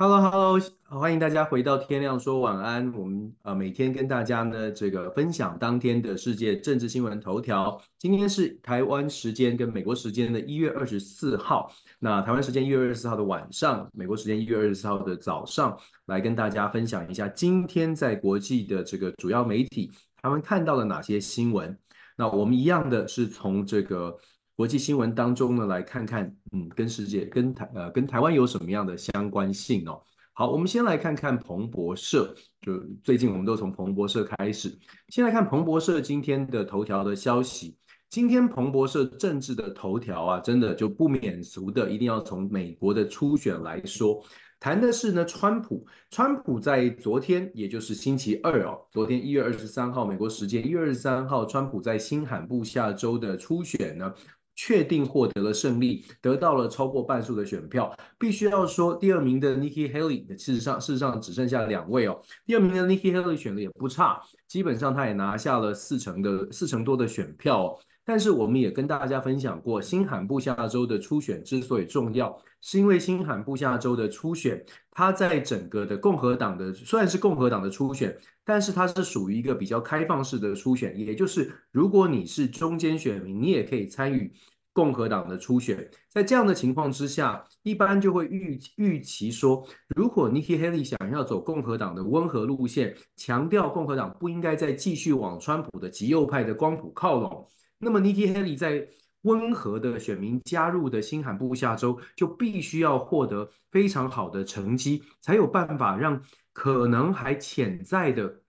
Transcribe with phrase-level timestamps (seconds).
[0.00, 2.92] Hello，Hello，欢迎大家回到天亮说晚安。
[2.94, 7.82] 我们呃每天跟大家呢这个分享当天的世界政治新闻头条。
[7.98, 15.76] 今天是台湾时间跟美国时间的一月二十四号，那台湾时间一月二十四号的晚上，美国时间一月二十四号的早上，
[16.06, 19.90] 来跟大家分享一下今天在国际的这个主要媒体
[20.22, 21.76] 他们看到了哪些新闻。
[22.16, 24.16] 那我们一样的是从这个。
[24.58, 30.02] 国际新闻当中呢，来看看，嗯，跟世界、跟台呃、跟台湾有什么样的相关性哦？
[30.32, 34.76] 好，我们先来看看彭博社，就最近我们都从彭博社开始，
[35.10, 37.76] 先来看彭博社今天的头条的消息。
[38.10, 44.20] 今天彭博社政治的头条啊，真的就不免俗的，一定要从美国的初选来说，
[44.58, 54.12] 谈的是呢，川普，川普在昨天，也就是星期二哦，昨天一月二十三号，美国时间一月二十三号，川普在新罕布夏州的初选呢。
[54.58, 57.96] 确定获得了胜利，得到了超过半数的选票。
[58.18, 62.20] 必须要说，第二名的 Nikki Haley，事实上事实上只剩下两位哦。
[62.44, 67.78] 第二名的 Nikki Haley 选的也不差，基本上他也拿下了四成的四成多的选票哦。
[68.04, 78.16] 但是我们也跟大家分享过，新罕布下州的初选之所以重要，是因为新罕布夏州的初选，它在整个的共和党的虽然是共和党的初选。
[78.48, 84.32] 但是它是属于一个比较开放式的初选，也就是如果你是中间选民，你也可以参与
[84.72, 85.86] 共和党的初选。
[86.08, 98.88] 在这样的情况之下，一般就会预预期说，如果 Nikki Haley 想要走共和党的温和路线，强调共和党不应该再继续往川普的极右派的光谱靠拢，那么 Nikki Haley 在
[99.28, 106.20] 温和的选民加入的新罕布夏州，就必须要获得非常好的成绩，才有办法让。
[106.60, 108.42] 可能还潜在的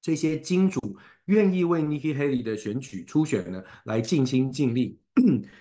[0.00, 0.80] 这些金主
[1.26, 5.01] 愿意为 Nikki Haley 的选举初选呢，来尽心尽力。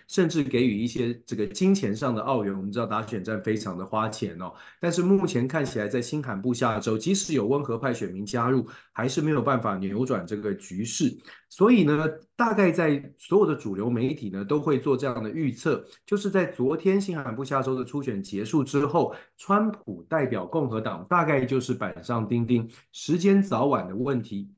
[0.08, 4.54] 甚至给予一些这个金钱上的奥援，我们知道打选战非常的花钱哦。
[4.80, 11.16] 但是目前看起来，在新罕布下州，即使有温和派选民加入，还是没有办法扭转这个局势。
[11.50, 24.50] 所以呢，大概在所有的主流媒体呢，都会做这样的预测，就是在昨天新罕布下州的初选结束之后，川普代表共和党，大概就是板上钉钉，时间早晚的问题。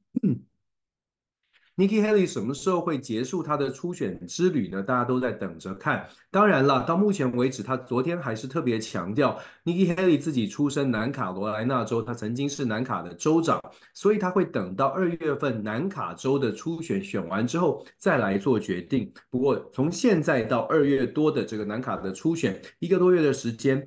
[1.76, 4.84] Nikki Haley 什么时候会结束他的初选之旅呢？
[4.84, 6.08] 大家都在等着看。
[6.30, 13.60] 当然了，到目前为止，他昨天还是特别强调，Nikki Haley 自己出身南卡罗来纳州，他曾经是南卡的州长，
[13.92, 19.12] 所以他会等到二月份南卡州的初选选完之后再来做决定。
[19.32, 23.84] 不过，从现在到二月多的这个南卡的初选，一个多月的时间。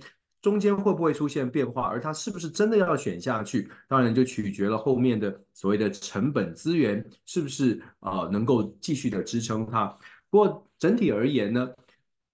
[0.47, 3.69] 中间会不会出现变化，而他是不是真的要选下去？
[3.89, 9.87] 当然就取决了后面的所谓的成本资源是不是啊、能够继续的支撑他。
[10.31, 11.69] 不过整体而言呢，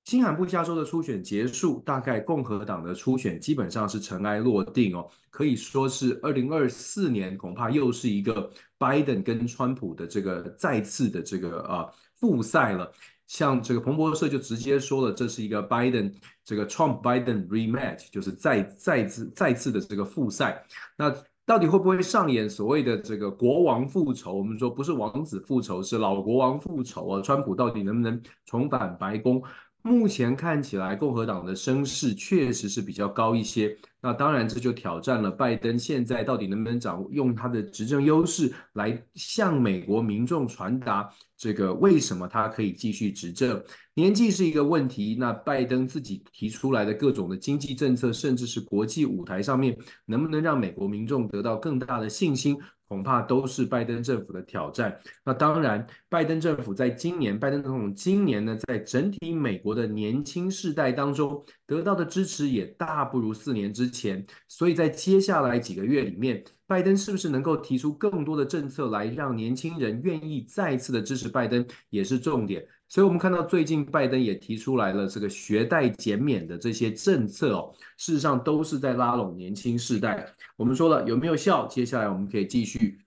[0.04, 12.92] 新罕布夏州的初选结束，大概共和党的初选基本上是尘埃落定哦，可以说是二零二四年恐怕又是一个拜登跟川普的这个再次的这个啊复赛了。
[13.32, 16.12] 像这个彭博社就直接说了，这是一个 Biden
[16.44, 20.62] 这个 Trump Biden rematch，就是再再次再次的这个复赛。
[20.98, 21.10] 那
[21.46, 24.34] 到底会不会上演所谓的这个国王复仇？
[24.34, 27.22] 我们说不是王子复仇，是老国王复仇啊！
[27.22, 29.42] 川普到底能不能重返白宫？
[29.82, 33.76] 目前看起来，共和党的声势确实是比较高一些。
[34.00, 43.62] 那当然，这就挑战了拜登现在到底能不能掌握用他的执政优势来向美国民众传达这个为什么他可以继续执政。
[43.94, 49.76] 年纪是一个问题，那拜登自己提出来的各种的经济政策，甚至是国际舞台上面，
[50.06, 52.56] 能不能让美国民众得到更大的信心？
[52.92, 54.94] 恐怕都是拜登政府的挑战。
[55.24, 64.22] 那当然，拜登政府在今年，拜登总统今年呢，在整体美国的年轻世代当中得到的支持也大不如四年之前。
[64.46, 72.62] 所以在接下来几个月里面，拜登是不是能够提出更多的政策来让年轻人愿意再次的支持拜登，也是重点。
[72.92, 80.26] 所以，我们看到最近拜登也提出来了这个学贷减免的这些政策哦，事实上都是在拉拢年轻世代。
[80.56, 81.66] 我们说了有没有效？
[81.66, 82.98] 接下来我们可以继续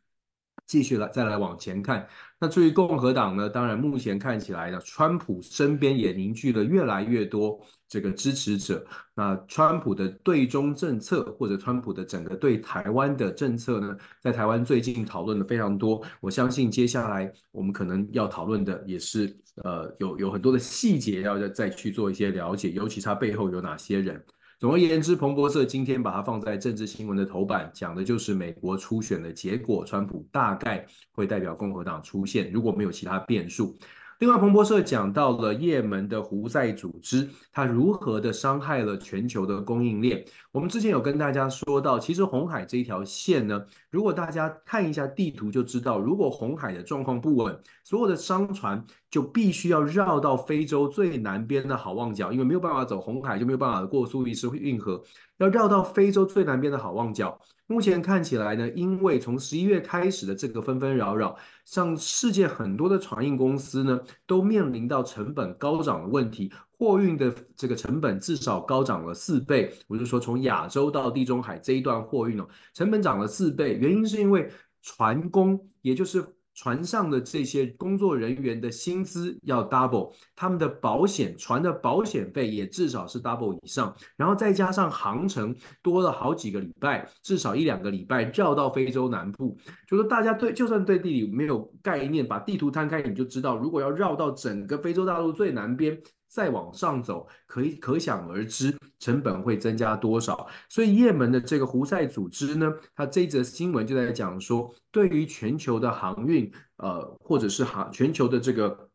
[0.65, 2.07] 继续来再来往前看。
[2.45, 3.49] 那至于共和党呢？
[3.49, 7.59] 当然目前看起来呢，川普身边也凝聚了越来越多
[7.89, 8.85] 这个支持者。
[9.15, 15.99] 那川普的对中政策或者川普的整个对台湾的政策呢，在台湾最近讨论的非常多。
[16.21, 19.35] 我相信接下来我们可能要讨论的也是。
[19.63, 24.21] 呃，有有很多的细节要再再去做一些了解，尤其它背后有哪些人。
[24.65, 33.77] 总而言之，彭博社今天把它放在政治新闻的头版，讲的就是美国初选的结果，川普大概会代表共和党出现，如果没有其他变数。
[34.19, 40.23] 另外，彭博社讲到了也门的胡塞组织，它如何的伤害了全球的供应链。
[40.53, 48.81] 我们之前有跟大家说到，其实红海这一条线呢，如果大家看一下地图就知道，如果红海的状况不稳，所有的商船
[49.11, 55.03] 就必须要绕到非洲最南边的好望角，因为没有办法走红海，就没有办法过苏伊士运河，
[55.37, 57.39] 要绕到非洲最南边的好望角。
[57.67, 61.35] 目前看起来呢，因为从十一月开始的这个纷纷扰扰，
[61.65, 69.73] 像世界很多的船运公司呢，都面临到成本高涨的问题，货运的这个成本至少高涨了四倍。
[69.87, 74.51] 我就说从亚洲到地中海这一段货运哦，成本涨了四倍，原因是因为
[74.81, 76.23] 船工，也就是。
[76.55, 89.55] 船上的这些工作人员的薪资要 double，他们的保险，船的保险费也至少是 double 以上，然后再加上航程多了好几个礼拜，至少一两个礼拜绕到非洲南部，
[89.87, 96.01] 就说大家对就算对地理没有概念，把地图摊开你就知道，如果要绕到整个非洲大陆最南边。
[96.35, 100.45] 再往上走，可以可想而知成本会增加多少。
[100.67, 108.89] 所以，也门的这个胡塞组织呢，它这则新闻就在讲说，对于全球的航运，呃，或者是航全球的这个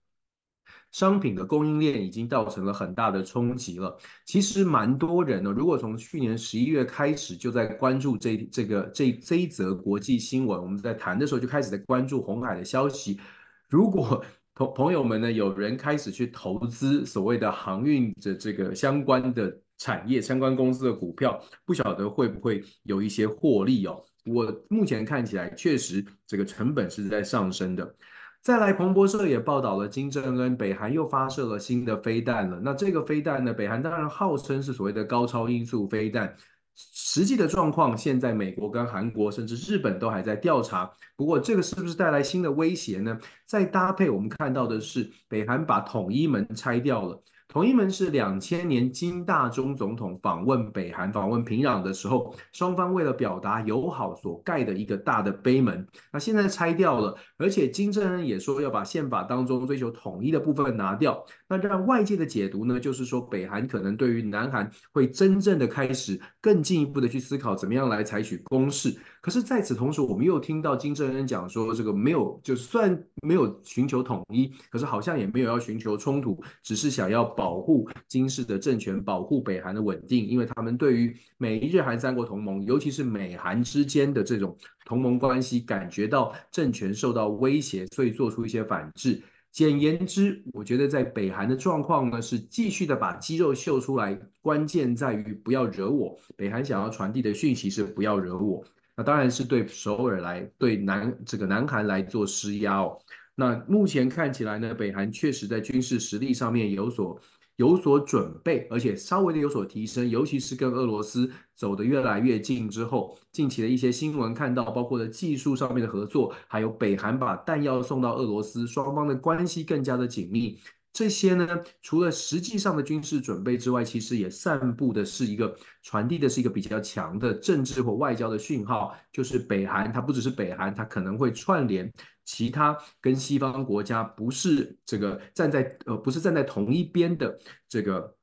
[0.92, 3.96] 商品的供应链，已经造成了很大的冲击了。
[4.26, 13.18] 其实，蛮多人呢，如果从去年十一月开始就在关注这这个这这一则国际新闻，我们在谈的时候就开始在关注红海的消息，
[13.66, 14.22] 如果。
[14.66, 24.02] 朋友们呢，有人开始去投资所谓的航运的这个相关的产业、相关公司的股票，不晓得会不会有一些获利哦。
[24.26, 27.94] 我目前看起来，确实这个成本是在上升的。
[28.42, 32.58] 再来，彭博社也报道了金正恩北韩又发射了新的飞弹了。
[32.62, 36.34] 那这个飞弹呢，北韩当然号称是所谓的高超音速飞弹。
[36.74, 40.90] 实际的状况，现在美国跟韩国甚至日本都还在调查。
[41.16, 43.18] 不过，这个是不是带来新的威胁呢？
[43.46, 47.22] 再搭配我们看到的是，北韩把统一门拆掉了。
[47.52, 55.84] 统一门是两千年金大中总统访问北韩、访问平壤的时候，双方为了表达友好所盖的一个大的碑门。
[56.12, 61.20] 那现在拆掉了，而且金正恩也说要把宪法当中追求统一的部分拿掉。
[61.48, 68.96] 那让外界的解读呢，就是说北韩可能对于南韩会真正的开始更进一步的去思考怎么样来采取攻势。
[69.20, 84.54] 可是在此同时，我们又听到金正恩讲说，这个没有，就算没有寻求统一，可是好像也没有要寻求冲突，只是想要保护金氏的政权，保护北韩的稳定，因为他们对于美日韩三国同盟，尤其是美韩之间的这种
[84.84, 89.22] 同盟关系，感觉到政权受到威胁，所以做出一些反制。
[89.50, 96.14] 简言之，我觉得在北韩的状况呢，是继续的把肌肉秀出来，关键在于不要惹我。
[96.36, 98.62] 北韩想要传递的讯息是不要惹我，
[98.94, 102.98] 那当然是对首尔来，对南这个南韩来做施压哦。
[103.40, 107.18] 那目前看起来呢，北韩确实在军事实力上面有所。
[107.56, 120.58] 有所准备，而且稍微的有所提升，尤其是跟俄罗斯走得越来越近之后，近期的一些新闻看到，包括的技术上面的合作，还有北韩把弹药送到俄罗斯，双方的关系更加的紧密。
[120.90, 121.46] 这些呢，
[121.82, 131.92] 除了实际上的军事准备之外，其实也散布的是一个传递的是一个比较强的政治或外交的讯号，就是北韩它不只是北韩，它可能会串联
[132.32, 137.36] 其他跟西方国家不是这个站在呃不是站在同一边的
[137.68, 138.16] 这个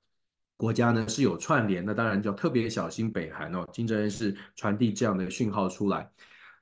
[0.56, 3.68] 国家呢是有串联，那当然就要特别小心北韩哦。
[3.74, 6.10] 金正恩是传递这样的讯号出来。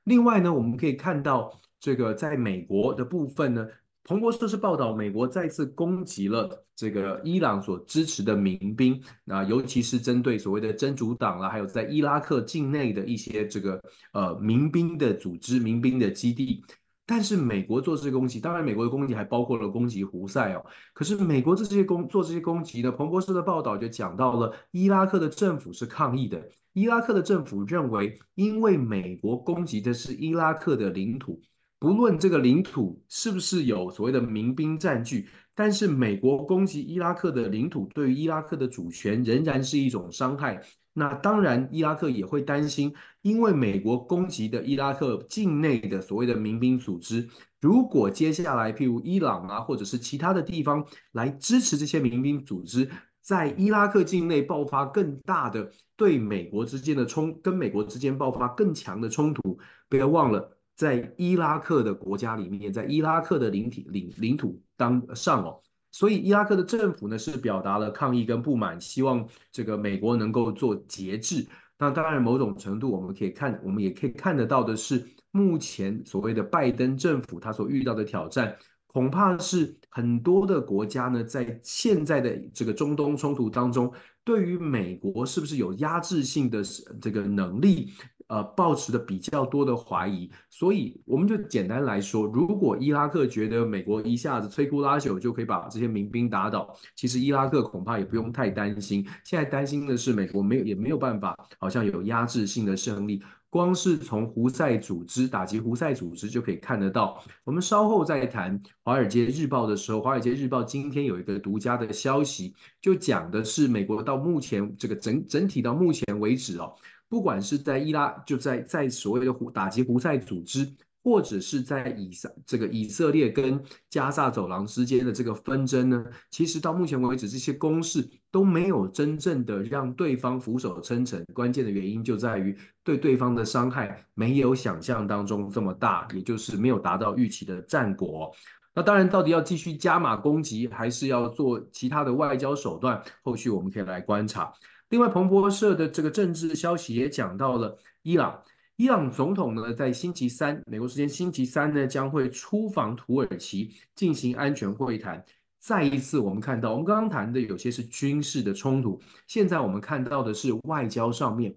[0.05, 3.67] 另外呢，我们可以看到这个在美国的部分呢。
[4.07, 13.81] 彭博社是报道，美国再次攻击了这个伊朗所支持的民兵，那尤其是针对所谓的真主党啦，还有在伊拉克境内的一些这个
[14.13, 16.63] 呃民兵的组织、民兵的基地。
[17.05, 20.65] 但是美国做这些攻击，当然美国的攻击还包括了攻击胡塞哦。
[20.93, 26.43] 可是美国这些攻做这些攻击呢，彭博社的报道就讲到了伊拉克的政府是抗议的。
[26.73, 31.39] 伊拉克的政府认为，因为美国攻击的是伊拉克的领土。
[31.77, 40.59] 不论这个领土是不是有所谓的民兵占据，但是美国攻击伊拉克的领土，对于伊拉克的主权仍然是一种伤害。
[40.97, 47.27] 那当然，伊拉克也会担心，因为美国攻击的伊拉克境内的所谓的民兵组织，
[47.59, 52.89] 如果接下来譬如伊朗啊，或者是其他的地方来支持这些民兵组织，
[53.21, 59.59] 在伊拉克境内爆发更大的对美国之间的冲，跟美国之间爆发更强的冲突，
[59.89, 60.57] 不要忘了。
[60.75, 65.61] 在伊拉克的国家里面，在伊拉克的领体领领土当上哦，
[65.95, 71.47] 所以伊拉克的政府呢是表达了抗议跟不满，希望这个美国能够做节制。
[71.79, 78.53] 那当然，某种程度我们可以看，我们也可以看得到的是，目前所谓的拜登政府他所遇到的挑战，
[78.87, 83.89] 恐怕是很多的国家呢，在现在的这个中东冲突当中，
[84.25, 86.61] 对于美国是不是有压制性的
[87.01, 87.93] 这个能力，
[88.27, 90.29] 呃，抱持的比较多的怀疑。
[90.49, 99.05] 所以我们就简单来说，如果伊拉克觉得美国一下子摧枯拉朽就可以把这些民兵打倒，其实伊拉克恐怕也不用太担心。
[99.23, 103.21] 现在担心的是美国没有也没有办法，好像有压制性的胜利。
[103.47, 107.23] 光是从胡塞组织打击胡塞组织就可以看得到。
[107.45, 116.75] 我们稍后再谈《华尔街日报》的时候，《华尔街日报》今天有一个独家的消息，就讲的是美国到目前这个整整体到目前为止哦，
[117.09, 120.67] 不管是在伊拉就在在所谓的胡打击胡塞组织。
[121.05, 131.23] 或者是在以色这个以色列跟加萨走廊之间的这个纷争呢，其实到目前为止，这些攻势都没有真正的让对方俯首称臣。
[131.31, 138.31] 关键的原因就在于对对方的伤害没有想象当中这么大，也就是没有达到预期的战果。
[138.73, 142.99] 那当然，到底要继续加码攻击，还是要做其他的外交手段？
[143.21, 144.51] 后续我们可以来观察。
[144.89, 148.41] 另外，彭博社的这个政治消息也讲到了伊朗。
[148.77, 155.23] 伊朗总统呢，在星期三，美国时间星期三呢，将会出访土耳其进行安全会谈。
[155.59, 161.55] 再一次，我们看到，我们刚刚谈的有些是军事的冲突，现在我们看到的是外交上面。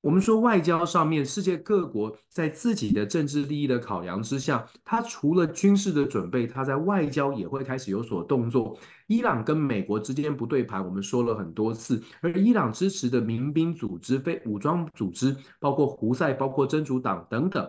[0.00, 8.78] 我们说外交上面，世界各国在自己的政治利益的考量之下，它除了军事的准备，它在外交也会开始有所动作。
[9.08, 17.68] 伊朗跟美国之间不对盘，我们说了很多次，而伊朗支持的民兵组织、非武装组织，包括胡塞、包括真主党等等。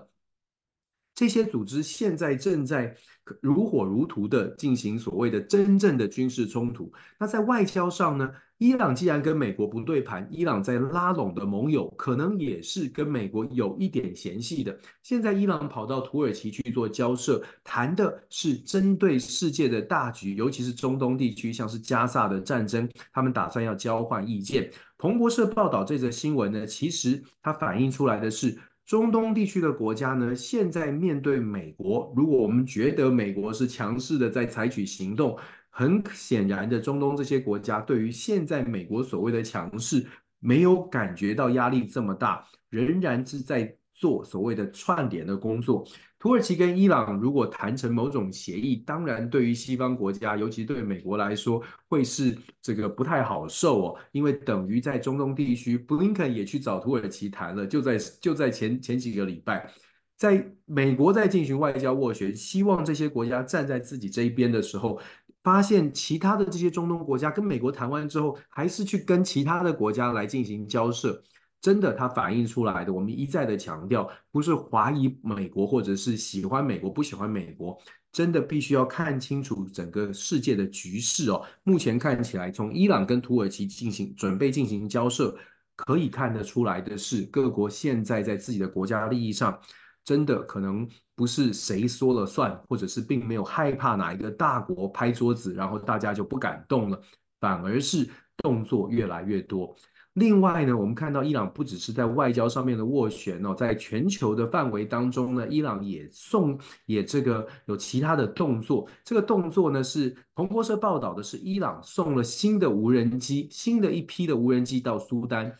[1.15, 2.95] 这些组织现在正在
[3.41, 6.91] 如火如荼的进行所谓的真正的军事冲突。
[7.19, 8.31] 那在外交上呢？
[8.57, 14.77] 伊朗既然跟美国不对盘，伊朗在拉拢的盟友可能也是跟美国有一点嫌隙的。
[15.01, 24.69] 现在伊朗跑到土耳其去做交涉，谈的是针对世界的大局，尤其是中东地区，像是加萨的战争，他们打算要交换意见。
[24.97, 28.59] 彭博社报道这则新闻呢，其实它反映出来的是。
[28.89, 35.37] 中东地区的国家呢，现在面对美国，如果我们觉得美国是强势的在采取行动，
[35.69, 40.03] 很显然的，中东这些国家对于现在美国所谓的强势，
[40.39, 45.85] 没有感觉到压力这么大，仍然是在做所谓的串联的工作。
[46.19, 59.71] 土耳其跟伊朗如果谈成某种协议，当然对于西方国家，尤其对美国来说，会是这个不太好受哦，因为等于在中东地区，布林肯也去找土耳其谈了，就在就在前前几个礼拜，
[60.17, 64.99] 在美国在进行外交斡旋，希望这些国家站在自己这一边的时候，
[65.41, 71.23] 发现其他的这些中东国家跟美国谈完之后，还是去跟其他的国家来进行交涉。
[71.61, 77.77] 真的，它反映出来的，我们一再的强调，不是怀疑美国，或者是喜欢美国，不喜欢美国，
[78.13, 81.45] 真的必须要看清楚整个世界的局势哦。
[81.63, 85.35] 目前看起来，从伊朗跟土耳其进行准备进行交涉，
[85.75, 89.59] 可以看得出来的是，各国现在在自己的国家利益上，
[90.05, 97.01] 真的可能不是谁说了算，或者是并没有害怕哪一个大国拍桌子，然后大家就不敢动了，
[97.41, 99.75] 反而是动作越来越多。
[100.19, 108.85] 另外呢，我们看到伊朗不只是在外交上面的斡旋哦，在全球的范围当中呢，伊朗也送也这个有其他的动作。
[109.05, 115.57] 这个动作呢是彭博社报道的是，伊朗送了新的无人机，新的一批的无人机到苏丹。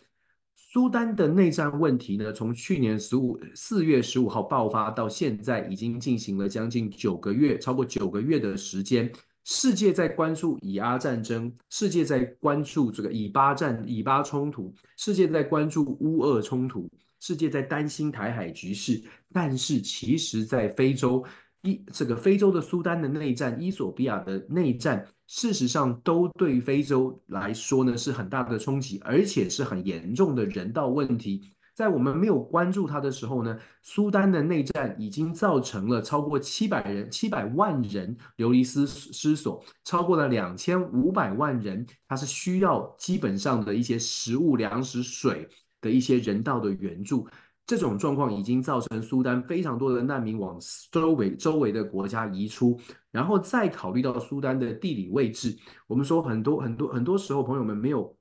[0.55, 9.09] 苏丹的内战问题呢，从去年十五四月十五号爆发到现在，已经进行了将近九个月，超过九个月的时间。
[9.51, 16.87] 世界在关注以阿战争，世界在关注这个以巴战、以巴冲突，世界在关注乌俄冲突，
[17.19, 19.01] 世界在担心台海局势。
[19.33, 21.25] 但是，其实，在非洲，
[21.63, 31.41] 伊这个非洲的苏丹的内战、伊索比亚的内战，事实上都对非洲来说呢是很大的冲击，而且是很严重的人道问题。
[31.79, 45.47] 在我们没有关注它的时候呢，苏丹的内战已经造成了超过七百人、七百万人流离失失所，超过了两千五百万人，他是需要基本上的一些食物、粮食、水
[45.79, 47.25] 的一些人道的援助。
[47.65, 50.59] 这种状况已经造成苏丹非常多的难民往
[50.91, 52.77] 周围周围的国家移出，
[53.09, 55.57] 然后再考虑到苏丹的地理位置，
[55.87, 58.18] 我们说很多很多很多时候，朋友们没有。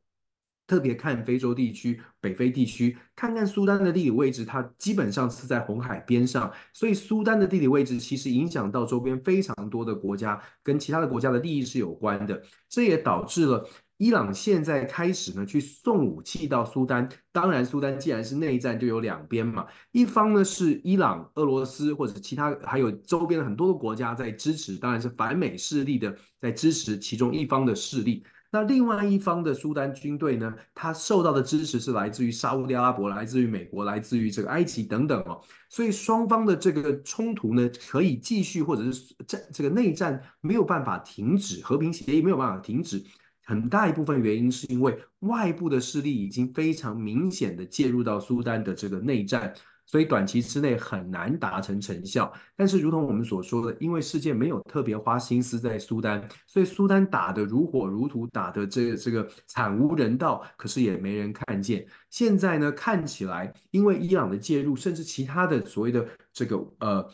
[0.69, 12.41] 特别看非洲地区、北非地区，看看苏丹的地理位置，它基本上是在红海边上，所以苏丹的地理位置其实影响到周边非常多的国家，跟其他的国家的利益是有关的。
[12.69, 28.23] 这也导致了伊朗现在开始呢去送武器到苏丹，当然苏丹既然是内战，就有两边嘛，一方呢是伊朗、俄罗斯或者其他还有周边的很多的国家在支持，当然是反美势力的在支持其中一方的势力。
[28.51, 35.39] 那另外一方的苏丹军队呢，他受到的支持是来自于沙乌地阿拉伯、来自于美国、来自于这个埃及等等哦，
[35.69, 43.05] 所以双方的这个冲突呢可以继续，或者是战这个内战没有办法停止，和平协议没有办法停止，
[43.45, 49.53] 很大一部分原因是因为外部的势力已经非常明显的介入到苏丹的这个内战。
[49.91, 61.87] 所以短期之内很难达成成效，但是如同我们所说的，因为世界没有特别花心思在苏丹，所以苏丹打得如火如荼，打得这个这个惨无人道，可是也没人看见。
[62.11, 67.11] 现在呢，看起来因为伊朗的介入，甚至其他的所谓的这个呃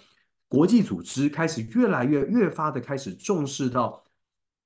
[0.49, 4.04] 国际组织开始越来越越发的开始重视到。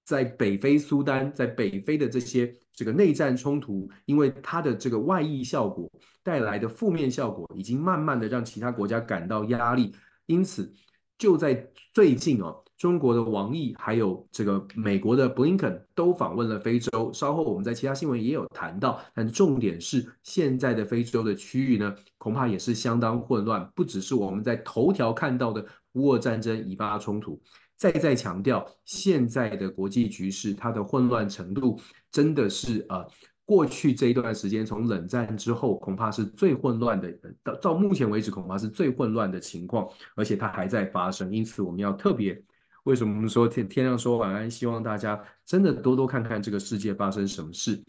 [0.08, 5.86] 在北非苏丹，在北非的这些这个内战冲突，因为它的这个外溢效果
[6.22, 9.94] 带来的负面效果，已经慢慢的让其他国家感到压力。
[10.24, 10.72] 因此，
[11.18, 17.12] 就在最近哦，中国的王毅还有这个美国的布林肯都访问了非洲。
[17.12, 25.62] 稍后我们在其他新闻也有谈到，但重点是现在的非洲的区域呢，恐怕也是相当混乱，不只是我们在头条看到的
[25.92, 27.38] 乌俄战争、以巴冲突。
[27.78, 31.80] 再再强调，现在的国际局势，它的混乱程度
[32.11, 33.06] 真的是呃，
[33.44, 37.11] 过去这一段时间从冷战之后，恐怕是最混乱的，
[37.42, 41.32] 到到目前为止恐怕是最混乱的情况，而且它还在发生。
[41.32, 42.42] 因此，我们要特别，
[42.82, 44.50] 为什么我们说天天亮说晚安？
[44.50, 47.80] 希望大家真的多多看看这个世界发生什么事。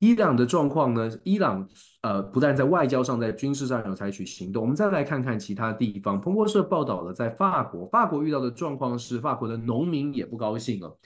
[0.00, 1.10] 伊朗的状况呢？
[1.22, 1.66] 伊朗
[2.02, 4.62] 呃，不但在外交上，在军事上有采取行动。
[4.62, 6.20] 我们再来看看其他地方。
[6.20, 10.98] 彭博社报道了，在法国，法国遇到的状况是，法国的农民也不高兴了。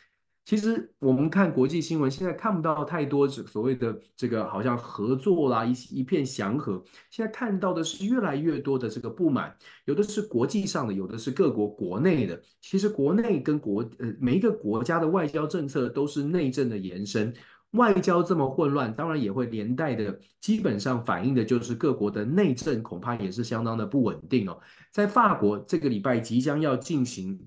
[0.44, 6.82] 其实我们看国际新闻，现在看不到太多所谓的这个好像合作啦，一一片祥和。
[7.10, 9.54] 现在看到的是越来越多的这个不满，
[9.84, 12.40] 有的是国际上的，有的是各国国内的。
[12.62, 17.32] 其实国内跟国呃每一个国家的外交政策都是内政的延伸。
[17.72, 24.58] 外交这么混乱，当然也会连带的，基本上反映的就是各国的内政恐怕也是相当的不稳定哦。
[24.90, 27.38] 在法国这个礼拜即将要进行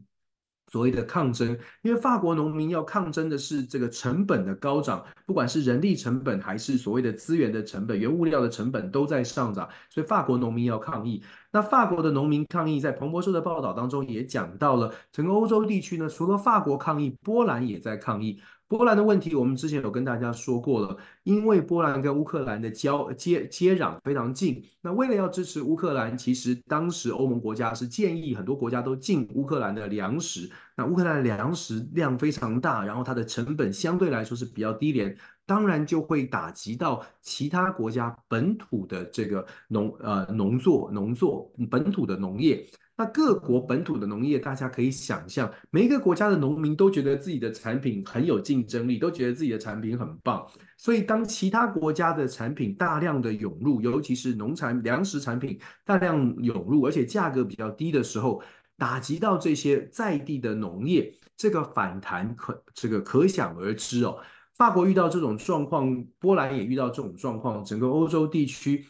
[0.72, 11.24] 所谓的抗争，因为法国农民要抗争的是这个成本的高涨，不管是人力成本还是所谓的资源的成本、原物料的成本都在上涨，所以法国农民要抗议。
[11.52, 18.40] 那法国的农民抗议，在彭博社的报道当中也讲到了，整个欧洲地区呢，除了法国抗议，波兰也在抗议。
[18.72, 35.14] 波兰的问题，我们之前有跟大家说过了，因为波兰跟乌克兰的交接接壤非常近，那为了要支持乌克兰，其实当时欧盟国家是建议很多国家都进乌克兰的粮食，那乌克兰的粮食量非常大，然后它的成本相对来说是比较低廉，
[35.46, 42.66] 当然就会打击到其他国家本土的这个农呃农作农作本土的农业。
[43.02, 50.46] 那各国本土的农业，大家可以想象，每一个国家的农民都觉得自己的产品很有竞争力，都觉得自己的产品很棒。
[50.78, 58.40] 所以，当其他国家的产品大量的涌入，尤其是农产粮食产品大量涌入，而且价格比较低的时候，
[58.78, 64.16] 打击到这些在地的农业，这个反弹可这个可想而知哦。
[64.54, 68.86] 法国遇到这种状况，波兰也遇到这种状况，整个欧洲地区。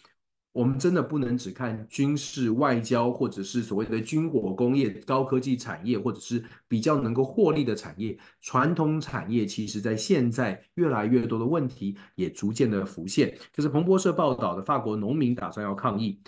[0.53, 8.17] 我们真的不能只看军事、外交，或者是所谓的军火工业、高科技产业，或者是比较能够获利的产业。
[8.41, 13.33] 传统产业其实在现在越来越多的问题也逐渐的浮现。
[13.53, 16.21] 就是彭博社报道的，法国农民打算要抗议。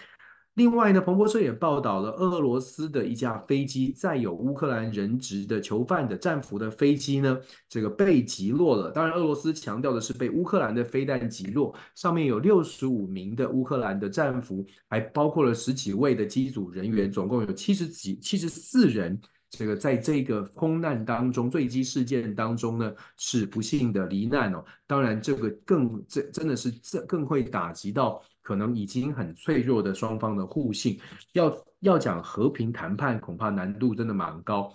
[0.56, 8.92] 另外呢，彭博社也报道了俄罗斯的一架飞机载有乌克兰人质的囚犯的战俘的飞机呢，这个被击落了。
[8.92, 19.20] 当然，俄罗斯强调的是被乌克兰的飞弹击落，上面有六十五名的乌克兰的战俘，还包括了十几位的机组人员，总共有七十几、七十四人。
[19.50, 24.64] 这个在这个空难当中，坠机事件当中呢，是不幸的罹难哦。
[24.86, 28.22] 当然，这个更这真的是这更会打击到。
[28.44, 31.00] 可能已经很脆弱的双方的互信，
[31.32, 34.72] 要要讲和平谈判，恐怕难度真的蛮高。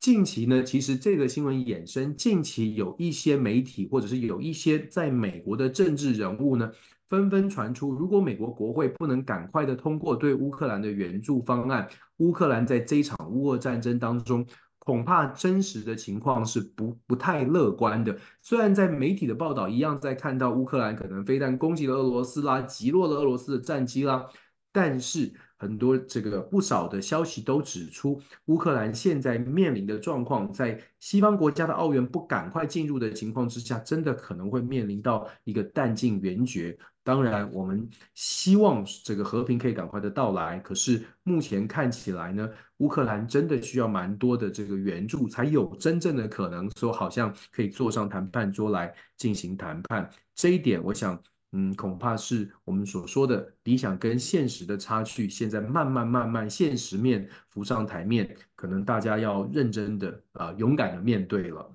[0.00, 6.72] 近期呢，其实这个新闻衍生，近期有一些媒体或者是有一些在美国的政治人物呢，
[7.10, 14.46] 纷纷传出，如果美国国会不能赶快的通过对乌克兰的援助方案，乌克兰在这一场乌俄战争当中。
[14.90, 18.18] 恐怕真实的情况是不不太乐观的。
[18.42, 24.26] 虽然在媒体的报道一样，在看到乌克兰可能非但攻击了俄罗斯啦，击落了俄罗斯的战机啦，
[24.72, 36.78] 但是很多这个不少的消息都指出，乌克兰现在面临的状况，在西方国家的奥援不赶快进入的情况之下，真的可能会面临到一个弹尽援绝。
[37.02, 40.58] 当然，我们希望这个和平可以赶快的到来。
[40.60, 50.08] 可是目前看起来呢，乌克兰真的需要蛮多的这个援助，才有真正的可能说，好像可以坐上谈判桌来进行谈判。
[50.34, 51.20] 这一点，我想，
[51.52, 61.68] 嗯，恐怕是我们所说的理想跟现实的差距，现在慢慢慢慢现实面浮上台面，可能大家要认真的啊、勇敢的面对了。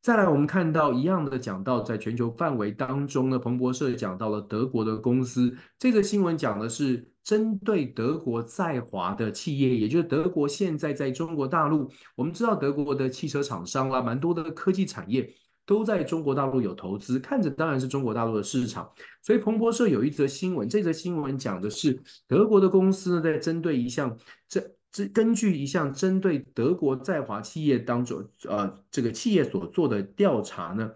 [0.00, 5.54] 再来，我们看到一样的讲到，在全球范围当中呢，彭博社讲到了德国的公司。
[5.78, 11.90] 这个新闻讲的是针对德国在华的企业，也就是德国现在在中国大陆。
[12.14, 15.28] 我们知道德国的汽车厂商啦，蛮多的科技产业
[15.68, 18.90] 都在中国大陆有投资，看着当然是中国大陆的市场。
[19.20, 24.16] 所以彭博社有一则新闻，这则新闻讲的是德国的公司呢，在针对一项
[24.48, 24.74] 这。
[24.90, 30.90] 这根据一项针对德国在华企业当中，呃，这个企业所做的调查呢，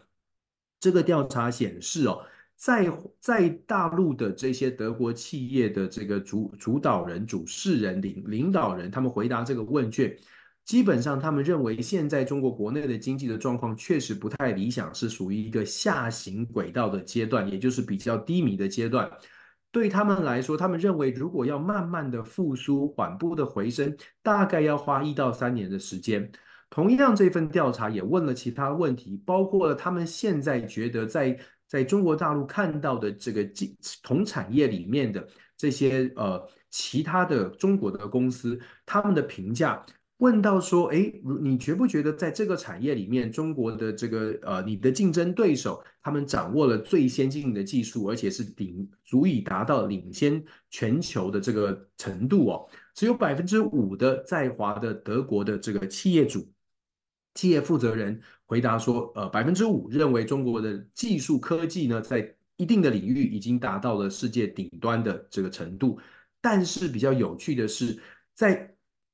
[0.80, 2.24] 这个调查显示哦，
[2.56, 10.16] 在在大陆的这些德国企业的这个主主导人、主事人、领领导人，他们回答这个问卷，
[10.64, 19.10] 基本上他们认为现在中国国内的经济的状况确实不太理想，是属于一个下行轨道的阶段，也就是比较低迷的阶段。
[19.72, 26.30] 对他们来说，他们认为如果要慢慢的复苏、缓步的回升，大概要花一到三年的时间。
[26.70, 33.46] 同样，这份调查也问了其他问题，包括了他们现在觉得在在中国大陆看到的这个
[34.02, 39.84] 同产业里面的这些呃其他的中国的公司，他们的评价。
[40.22, 52.68] 问到说，哎，你觉不觉得在这个产业里面，中国的这个呃，你的竞争对手，他们掌握了最先进的技术，而且是顶足以达到领先全球的这个程度哦？
[52.94, 56.48] 只有百分之五的在华的德国的这个企业主、
[57.34, 65.98] 企业负责人回答说，呃，百分之五认为中国的技术科技呢，在一定的领域已经达到了世界顶端的这个程度。
[66.40, 68.00] 但是比较有趣的是，
[68.34, 68.71] 在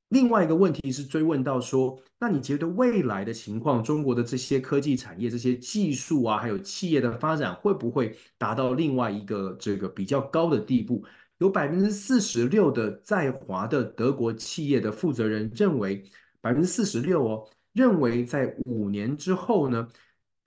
[0.09, 11.05] 另外一个问题是追问到说，那你觉得未来的情况，中国的这些科技产业、这些技术啊，还有企业的发展，会不会达到另外一个这个比较高的地步？
[11.38, 16.03] 有百分之四十六的在华的德国企业的负责人认为，
[16.40, 19.87] 百分之四十六哦，认为在五年之后呢，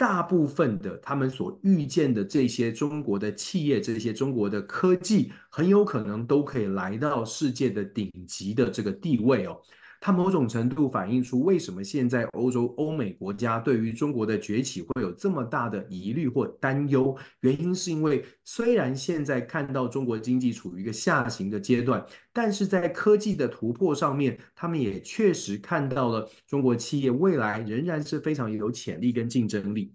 [0.02, 9.62] 大部分的他们所预见的这些中国的企业，这些中国的科技，很有可能都可以来到世界的顶级的这个地位哦。
[10.04, 17.16] 它某种程度反映出为什么现在欧洲、欧美国家对于中国的崛起会有这么大的疑虑或担忧。
[17.42, 29.94] 原因是因为虽然现在看到中国经济处于一个下行的阶段，但是在科技的突破上面，他们也确实看到了中国企业未来仍然是非常有潜力跟竞争力。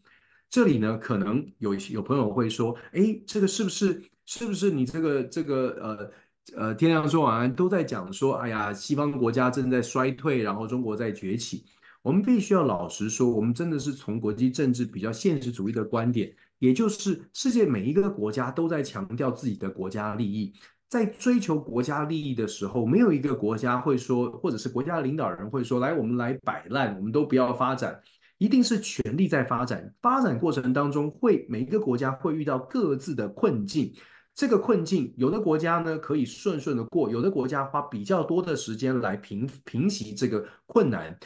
[0.48, 6.12] 这里呢，可能有有朋友会说，哎，这个是不是是不是你这个这个呃？
[6.54, 11.64] 呃，天亮说晚安都在讲说，哎呀，西方国家正在衰退，然后中国在崛起。
[12.02, 20.52] 我们必须要老实说，我们真的是从国际政治比较现实主义的观点，也就是世界每一个国家都在强调自己的国家利益，
[20.88, 28.00] 在追求国家利益的时候，没有一个国家会说，或者是国家领导人会说，来，我们来摆烂，我们都不要发展，
[28.38, 29.92] 一定是全力在发展。
[30.00, 33.92] 发展过程当中，会每一个国家会遇到各自的困境。
[34.36, 41.18] 这个困境，有的国家呢可以顺顺的过，有的国家花比较多的时间来平平息这个困难，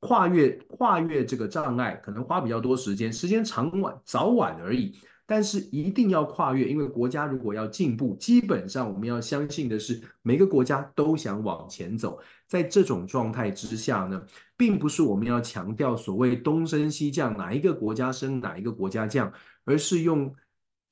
[0.00, 4.98] 跨越跨越这个障碍，可能花比较多时间，时间长晚早晚而已。
[5.28, 12.18] 但是一定要跨越，因为国家如果要进步，基本上我们要相信的是，每个国家都想往前走。
[12.48, 14.20] 在这种状态之下呢，
[14.56, 19.32] 并不是我们要强调所谓东升西降，哪一个国家升，哪一个国家降，
[19.64, 20.34] 而是用。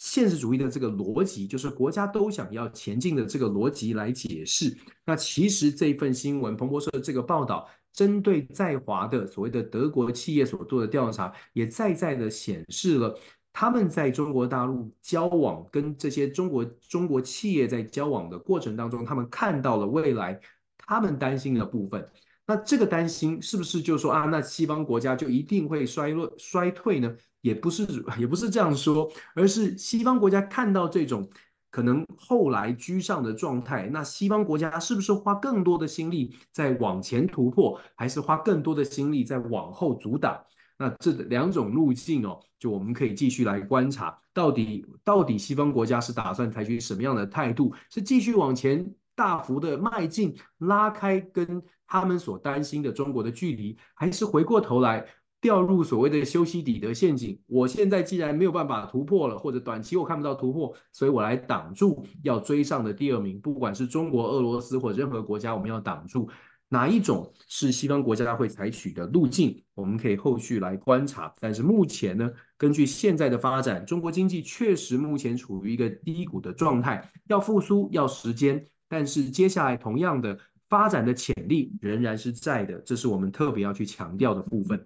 [0.04, 4.76] 现实主义的这个逻辑，就是国家都想要前进的这个逻辑来解释。
[5.06, 13.18] 那其实这一份新闻，彭博社的这个报道，针对在华的所谓的德国企业所做的调查，也再再的显示了
[13.50, 20.38] 他们在中国大陆交往，跟这些中国中国企业在交往的过程当中，他们看到了未来
[20.76, 22.06] 他们担心的部分。
[22.46, 27.14] 那这个担心是不是就说啊，那西方国家就一定会衰落衰退呢？
[27.40, 27.86] 也不是，
[28.18, 31.28] 也不是这样说，而是西方国家看到这种
[31.70, 40.38] 可能后来居上的状态，那西方国家是不是花更多的心力在往前突破，还是花更多的心力在往后阻挡？
[40.76, 47.72] 那这两种路径哦，就我们可以继续来观察，到底到底西方国家是打算采取什么样的态度？
[47.90, 55.06] 是继续往前大幅的迈进，拉开跟他们所担心的中国的距离，还是回过头来
[55.40, 57.38] 掉入所谓的修昔底德陷阱？
[57.46, 66.28] 我现在既然没有办法突破了，或者短期我看不到突破，所以我来挡住要追上的第二名，不管是中国、俄罗斯或任何国家，我们要挡住。
[66.70, 69.62] 哪一种是西方国家会采取的路径？
[69.74, 71.32] 我们可以后续来观察。
[71.38, 78.64] 但是目前呢，根据现在的发展，中国经济确实目前处于一个低谷的状态，要复苏要时间。
[78.88, 84.84] 但是接下来同样的发展的潜力仍然是在的，这是我们特别要去强调的部分。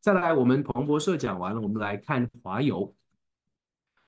[0.00, 2.94] 再来，我们彭博社讲完了，我们来看华邮。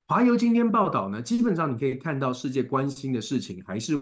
[0.07, 3.98] 华邮今天报道呢，基本上你可以看到世界关心的事情还是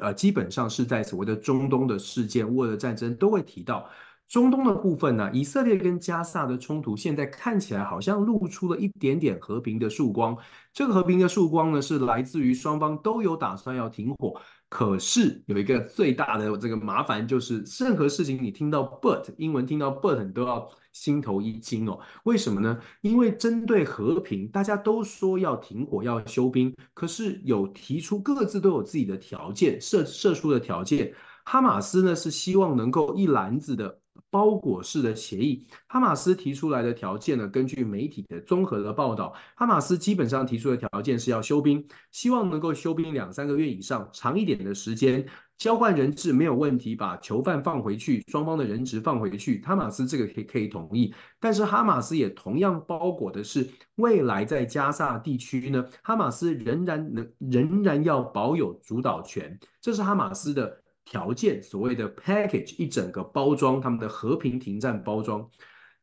[0.00, 3.88] 呃，基本上是在所谓的中东的事件、乌俄战争都会提到。
[4.28, 10.36] 中东的部分呢，以色列跟加萨的冲突现在看起来好像露出了一点点和平的曙光。
[10.72, 14.40] 这个和平的曙光呢，是来自于双方都有打算要停火。
[14.74, 22.00] 可是有一个最大的这个麻烦，就是任何事情你听到 but，英文听到 but，你都要心头一惊哦。
[22.24, 22.80] 为什么呢？
[23.02, 31.14] 因为针对和平，大家都说要停火、要休兵，可是有提出各自都有自己的条件，设设出的条件。
[31.44, 34.01] 哈马斯呢是希望能够一篮子的。
[34.32, 37.46] 包裹式的协议，哈马斯提出来的条件呢？
[37.46, 45.22] 根据媒体的综合的报道，哈马斯基本上提出的条件是要休兵，希望能够休兵两三个月以上，长一点的时间，
[45.58, 51.14] 交换人质没有问题，把囚犯放回去，双方的人质放回去，哈马斯这个可以可以同意。
[51.38, 60.81] 但是哈马斯也同样包裹的是，未来在加萨地区呢，哈马斯仍然能仍然要保有主导权，这是哈马斯的。
[61.04, 65.48] 条件，所谓的 package 一整个包装，他们的和平停战包装。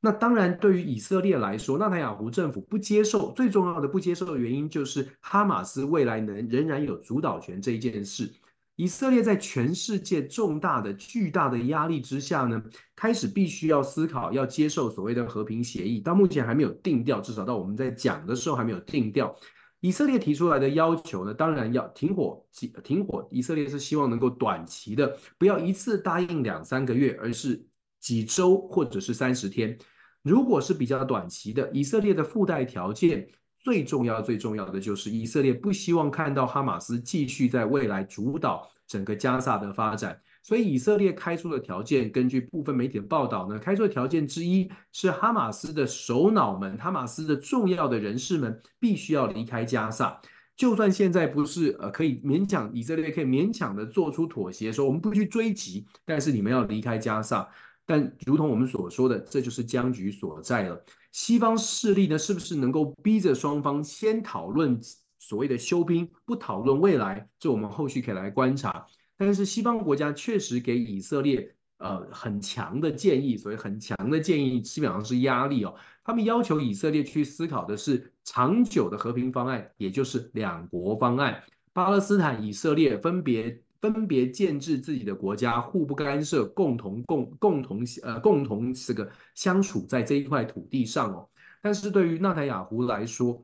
[0.01, 8.31] 那当然，对于以色列来说，纳坦雅胡政府不接受，最重要的不接受的原因就是哈马斯未来能仍然有主导权这一件事。
[8.77, 12.63] 以色列在全世界重大的、巨大的压力之下呢，
[12.95, 19.35] 开始必须要思考要接受所谓的和平协议，到目前还没有定调，至少到我们在讲的时候还没有定调。
[19.81, 22.45] 以色列提出来的要求呢，当然要停火，
[22.83, 23.27] 停火。
[23.31, 27.65] 以色列是希望能够短期的，不要一次答应两三个月，而是
[27.99, 29.77] 几周或者是三十天。
[30.21, 33.25] 如果是比较短期的，以色列的附带条件
[33.57, 40.19] 最重要、最重要的就是以色列不希望看到哈马斯继续在未来主导整个加萨的发展。
[40.41, 50.19] 所以以色列开出的条件，根据部分媒体的报道呢，开出的条件之一是哈马斯的首脑们、哈马斯的重要的人士们必须要离开加萨。
[50.55, 57.47] 就算现在不是呃可以勉强以色列可以勉强的做出妥协，说我们不去追击，但是你们要离开加萨。
[57.85, 60.83] 但如同我们所说的，这就是僵局所在了。
[61.11, 64.79] 西方势力呢，是不是能够逼着双方先讨论
[65.17, 67.27] 所谓的休兵，不讨论未来？
[67.39, 68.85] 这我们后续可以来观察。
[69.19, 75.75] 但是西方国家确实给以色列呃很强的建议，所以很强的建议基本上是压力哦。
[76.05, 81.43] 他们要求以色列去思考的是长久的和平方案，也就是两国方案。
[81.73, 91.29] 巴勒斯坦、以色列分别分别建制自己的国家，互不干涉，共同共共同呃共同这个相处在这一块土地上哦。
[91.61, 93.43] 但是对于纳坦雅胡来说，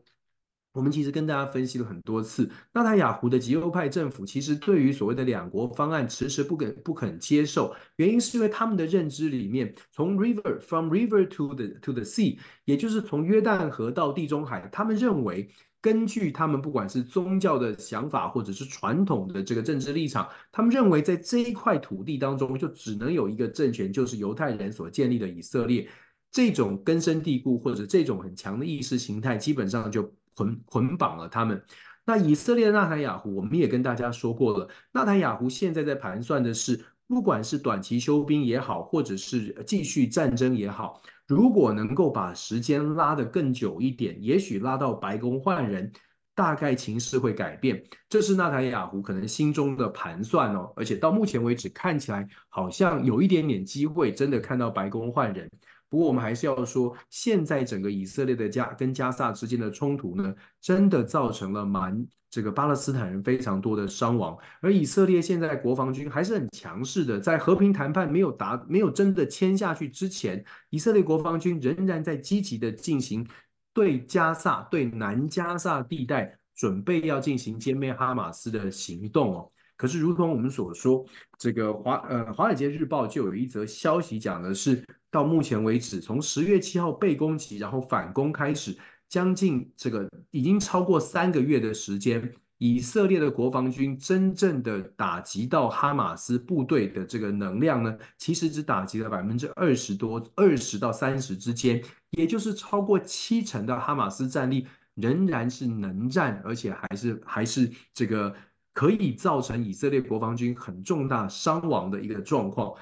[0.75, 25.87] 我们其实跟大家分析了很多次，纳塔雅胡的极右派政府其实对于所谓的两国方案迟迟不肯不肯接受，原因是因为他们的认知里面，从 river from river to the to the sea，也就是从约旦河到地中海，他们认为根据他们不管是宗教的想法或者是传统的这个政治立场，他们认为在这一块土地当中就只能有一个政权，就是犹太人所建立的以色列。
[26.31, 30.13] 这种根深蒂固或者这种很强的意识形态，基本上就。
[30.35, 31.63] 捆捆绑了他们。
[32.05, 34.69] 那以色列纳坦雅胡，我们也跟大家说过了。
[34.91, 45.91] 纳坦雅胡现在在盘算的是，不管是短期休兵也好，或者是继续战争也好，如果能够把时间拉得更久一点，也许拉到白宫换人，
[46.35, 47.83] 大概情势会改变。
[48.07, 50.71] 这是纳坦雅胡可能心中的盘算哦。
[50.75, 55.49] 而且到目前为止，看起来好像有一点点机会，真的看到白宫换人。
[55.89, 64.37] 不过我们还是要说，现在整个以色列的加跟加萨之间的冲突呢，真的造成了蛮这个巴勒斯坦人非常多的伤亡。
[64.61, 73.25] 而以色列现在国防军还是很强势的，在和平谈判没有达没有真的签下去之前，以色列国防军仍然在积极的进行
[73.73, 79.51] 对加萨对南加萨地带准备要进行歼灭哈马斯的行动哦。
[79.77, 81.05] 可是如同我们所说，
[81.37, 84.83] 这个华呃华尔街日报就有一则消息讲的是。
[85.11, 88.75] 到目前为止，从十月七号被攻击，然后反攻开始，
[89.07, 108.35] 将近这个已经超过三个月的时间，以色列的国防军真正的打击到哈马斯部队的这个能量呢，其实只打击了百分之二十多，二十到三十之间，也就是超过七成的哈马斯战力仍然是能战，而且还是还是这个
[108.75, 112.75] 可以造成以色列国防军很重大伤亡的一个状况。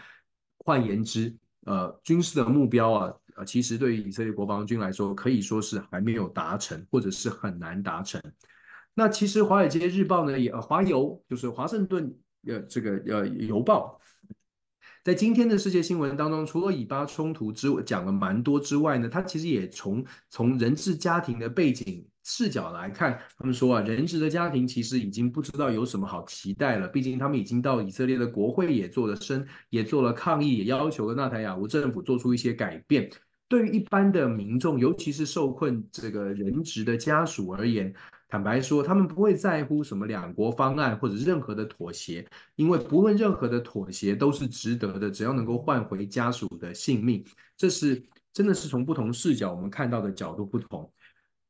[0.65, 1.33] 换言之，
[1.65, 8.19] 呃，军事的目标啊，呃，其实对于以色列国防军来说，可以说是还没有达成，或者是很难达成。
[8.95, 12.11] 那其实《华尔街日报》呢，也华邮就是华盛顿
[12.47, 13.99] 呃这个呃邮报，
[15.03, 33.09] 在今天的世界新闻当中，除了以巴冲突之讲了蛮多之外呢，它其实也从从人质家庭的背景视角来看，他们说啊，人质的家庭其实已经不知道有什么好期待了，毕竟他们已经到以色列的国会也做了声，也做了抗议，也要求了纳坦雅胡政府做出一些改变。
[33.49, 37.93] 对于一般的民众，尤其是受困这个人质的家属而言，
[38.27, 47.23] 坦白说，他们不会在乎什么两国方案或者任何的妥协，因为不论任何的妥协都是值得的，只要能够换回家属的性命，
[47.55, 50.91] 这是真的是从不同视角我们看到的角度不同。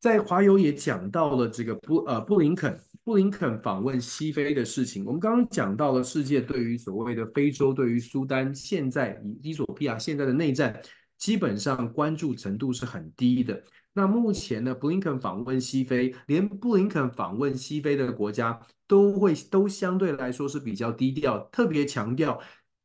[0.03, 10.77] 在华邮也讲到了这个布呃布林肯布林肯访问西非的事情，我们刚刚讲到了世界对于所谓的非洲，对于苏丹现在以伊索比亚现在的内战，
[11.17, 13.63] 基本上关注程度是很低的。
[13.93, 22.37] 那目前呢，布林肯访问西非，连布林肯访问西非的国家都会都相对来说是比较低调，特别强调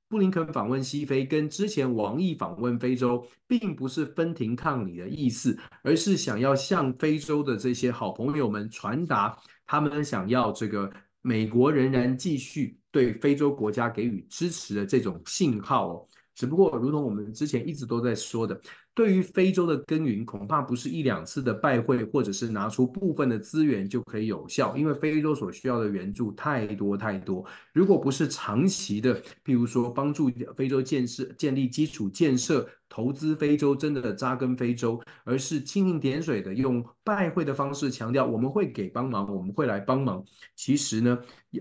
[0.09, 10.91] 布林肯访问西非跟之前王毅访问非洲，并不是分庭抗礼的意思，而是想要向非洲的这些好朋友们传达他们想要这个
[11.21, 16.09] 美国仍然继续对非洲国家给予支持的这种信号哦。
[16.35, 18.59] 只不过，如同我们之前一直都在说的。
[18.99, 27.47] 对于非洲的耕耘，恐怕不是一两次的拜会，或者是拿出部分的资源就可以有效，因为非洲所需要的援助太多太多。
[27.73, 40.25] 如果不是长期的，譬如说帮助非洲建设、建立基础建设、投资非洲，真的扎根非洲，而是蜻蜓点水的用拜会的方式强调我们会给帮忙，我们会来帮忙，
[40.57, 41.17] 其实呢，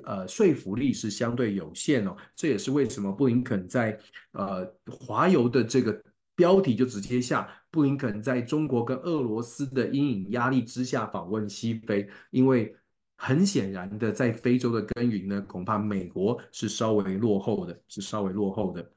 [0.05, 2.17] 呃，说服力是相对有限哦。
[2.35, 3.95] 这也是为什么布林肯在
[4.31, 6.01] 呃华邮的这个。
[6.37, 12.73] 标题就直接下，布林肯在中国跟俄罗斯的阴影压力之下访问西非，因为
[13.17, 18.91] 很显然的，在非洲的耕耘呢，恐怕美国是稍微落后的，是稍微落后的。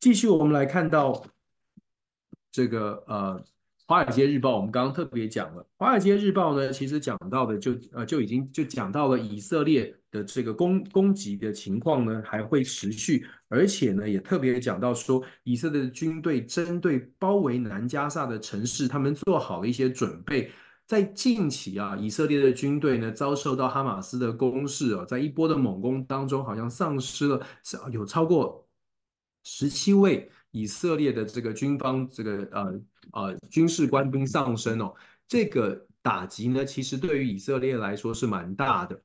[0.00, 1.24] 继续，我们来看到
[2.50, 3.40] 这个呃。
[3.88, 20.50] 《华尔街日报》，我们刚刚特别讲了，《华尔街日报》呢，其实讲到的就呃就已经就讲到了以色列的这个攻攻击的情况呢还会持续，而且呢也特别讲到说，以色列的军队针对包围南加萨的城市，他们做好了一些准备。
[20.88, 27.40] 在近期啊，以色列的军队呢遭受到哈马斯的攻势啊，在一波的猛攻当中，好像丧失了
[27.92, 28.66] 有超过
[29.44, 30.28] 十七位。
[30.56, 32.80] 以色列的这个军方这个呃
[33.12, 34.94] 呃军事官兵丧生哦，
[35.28, 38.98] 这个打击呢，其实对于以色列来说是蛮大的，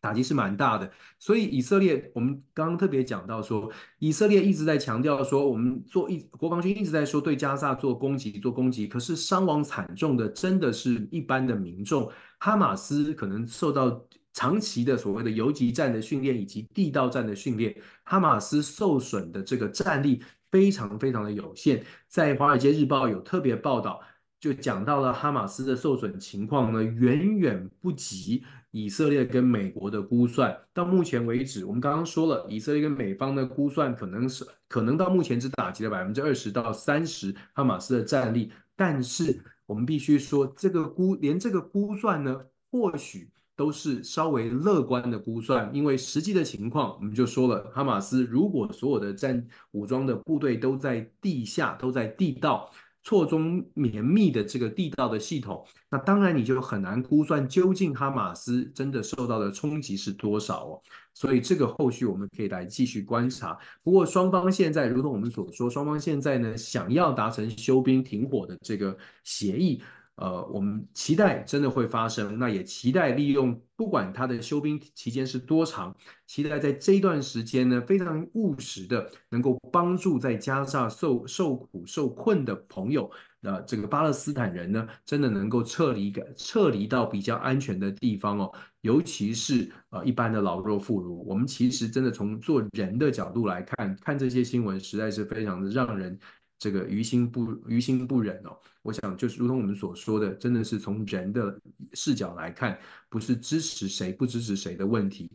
[0.00, 0.90] 打击是蛮大的。
[1.20, 12.10] 所以以色列，我们刚刚特别讲到说，以色列一直在强调说，我们做一国防军一直在说对加萨做攻击做攻击，可是伤亡惨重的真的是一般的民众，
[12.40, 14.04] 哈马斯可能受到。
[14.36, 21.82] 长期的所谓的游击战的训练以及地道战的训练，哈马斯受损的这个战力非常非常的有限。
[22.06, 23.98] 在《华尔街日报》有特别报道，
[24.38, 30.54] 就讲到了哈马斯的受损情况呢，远远不及以色列跟美国的估算。
[30.74, 42.38] 到目前为止，我们刚刚说了，以色列跟美方的估算可能是可能到目前只打击了百分之二十到三十哈马斯的战力，但是我们必须说，这个估连这个估算呢，
[42.70, 43.30] 或许。
[43.56, 52.70] 都是稍微乐观的估算，因为实际的情况，我们就说了，哈马斯如果所有的战武装的部队都在地下，都在地道
[53.02, 60.82] 错综绵密的这个地道的系统，那当然你就很难估算究竟哈马斯真的受到的冲击是多少哦。
[61.14, 63.58] 所以这个后续我们可以来继续观察。
[63.82, 69.80] 不过双方现在，如同我们所说，双方现在呢想要达成休兵停火的这个协议。
[70.16, 75.94] 呃，我们期待真的会发生，那也期待利用不管他的休兵期间是多长，
[76.26, 83.10] 期待在这一段时间呢，非常务实的能够帮助在加沙受受苦受困的朋友，
[83.42, 88.50] 呃，这个巴勒斯坦人呢，真的能够撤离个撤离到比较安全的地方哦，
[88.80, 96.18] 尤其是呃一般的老弱妇孺，我们其实真的从做人的角度来看，看这些新闻实在是非常的让人
[96.58, 98.56] 这个于心不于心不忍哦。
[98.82, 101.58] 我想就是如同我们所说的，真的是从人的
[101.92, 102.78] 视角来看，
[103.08, 105.30] 不是支持谁不支持谁的问题。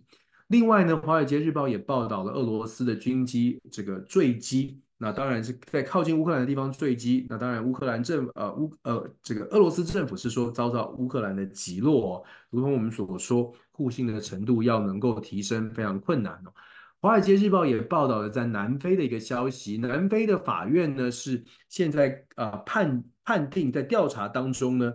[0.47, 4.81] 另外呢，《华尔街日报》也报道了俄罗斯的军机这个坠机。
[4.97, 7.25] 那当然是在靠近乌克兰的地方坠机。
[7.27, 16.53] 那当然，乌克兰政呃乌呃这个俄罗斯政府是说遭到乌克兰的击落哦，如同我们所说，互信的程度要能够提升非常困难哦。
[17.01, 24.93] 华尔街日报也报道了在南非的一个消息，南非的法院呢是现在呃判判定在调查当中呢，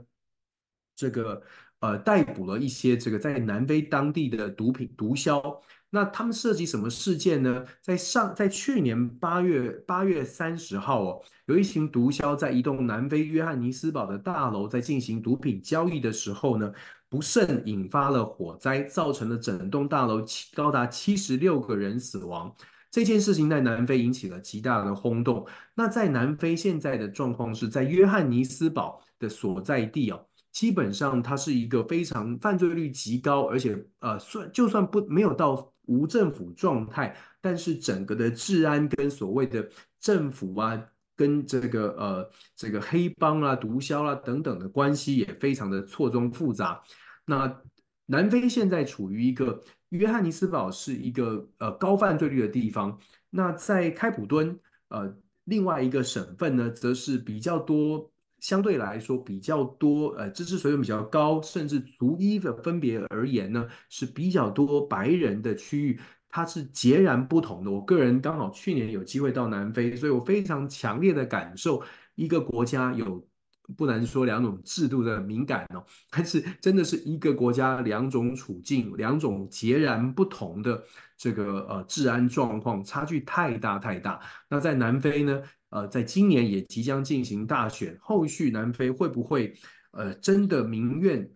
[0.94, 1.42] 这个
[1.80, 5.60] 呃逮捕了一些这个在南非当地的毒品毒枭。
[5.90, 7.64] 那他们涉及什么事件呢？
[7.80, 16.72] 在上在去年八月八月三十号哦，有一群毒枭在一栋南非约翰尼斯堡的大楼在进行毒品交易的时候呢，
[17.16, 22.54] 不慎引发了火灾，造成了整栋大楼七高达七十六个人死亡。
[22.90, 25.46] 这件事情在南非引起了极大的轰动。
[25.74, 30.22] 那在南非现在的状况是在约翰尼斯堡的所在地哦。
[30.52, 39.66] 基本上，它是一个非常犯罪率极高，而且呃，算就算不没有到无政府状态，但是整个的治安跟所谓的
[39.98, 40.78] 政府啊，
[41.16, 46.78] 跟这个呃这个黑帮啊、毒枭啊等等的关系也非常的错综复杂。
[47.26, 47.62] 那
[48.06, 52.98] 南非现在处于一个约翰尼斯堡是一个呃高犯罪率的地方，
[53.28, 54.58] 那在开普敦
[54.88, 55.14] 呃
[55.44, 58.10] 另外一个省份呢，则是比较多。
[58.38, 65.98] 相对来说比较多，呃，知识水准比较高，甚至族裔的分别而言呢，是比较多白人的区域，
[66.28, 67.70] 它是截然不同的。
[67.70, 71.82] 我个人刚好去年有机会到南非，所以我非常强烈的感受
[72.14, 73.26] 一个国家有
[73.76, 80.82] 不能说两种制度的敏感哦，但是真的是一个国家两种处境，两种截然不同的
[81.16, 84.20] 这个呃治安状况，差距太大太大。
[84.48, 85.42] 那在南非呢？
[85.70, 89.52] 呃，在今年也即将进行大选，后续南非会不会
[89.90, 91.28] 呃真的民怨，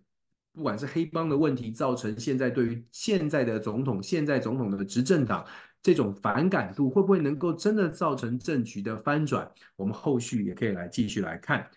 [0.53, 5.45] 不管是黑帮的问题，造成现在对于现在的总统、现在总统的执政党
[5.83, 9.47] 这种反感度，会不会能够真的造成政局的翻转？
[9.75, 11.69] 我们后续也可以来继续来看。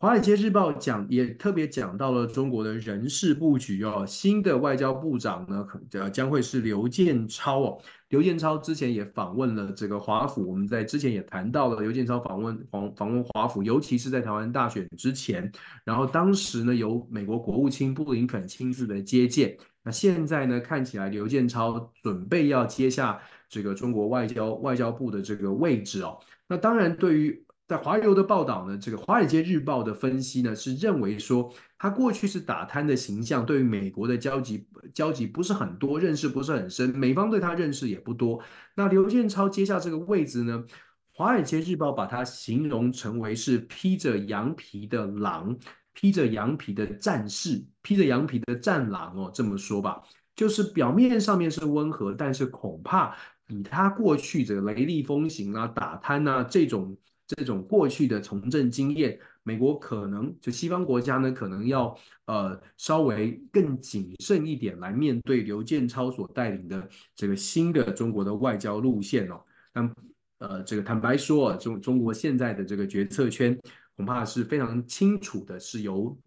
[0.00, 7.78] 华尔街日报讲也特别讲到了中国的人事布局哦，新的外交部长呢，可将会是刘建超哦。
[8.08, 15.52] 刘建超之前也访问了这个华府，我们在之前也谈到了刘建超访问访访问华府，尤其是在台湾大选之前，
[15.84, 23.20] 然后当时呢由美国国务卿布林肯亲自的接见，那现在呢看起来刘建超准备要接下
[23.50, 27.44] 这个中国外交外交部的这个位置哦，那当然对于。
[27.70, 38.42] 在华邮的报道呢，这个《华尔街日报》的分析呢是认为说，他过去是打贪的形象，对于美国的交集交集不是很多，认识不是很深，美方对他认识也不多。
[38.74, 40.64] 那刘建超接下这个位置呢，
[41.14, 45.56] 《华尔街日报》把他形容成为是披着羊皮的狼，
[45.92, 50.02] 披着羊皮的战士，披着羊皮的战狼哦，这么说吧，
[50.34, 53.14] 就是表面上面是温和，但是恐怕
[53.46, 56.96] 比他过去这个雷厉风行啊、打贪啊这种。
[57.36, 69.40] 这种过去的从政经验，美国可能就西方国家呢，可能要呃稍微更谨慎一点来面对刘建超所带领的这个新的中国的外交路线哦。
[69.72, 69.94] 但
[70.38, 73.56] 呃，这个坦白说，中中国现在的这个决策圈
[73.94, 76.18] 恐怕是非常清楚的，是由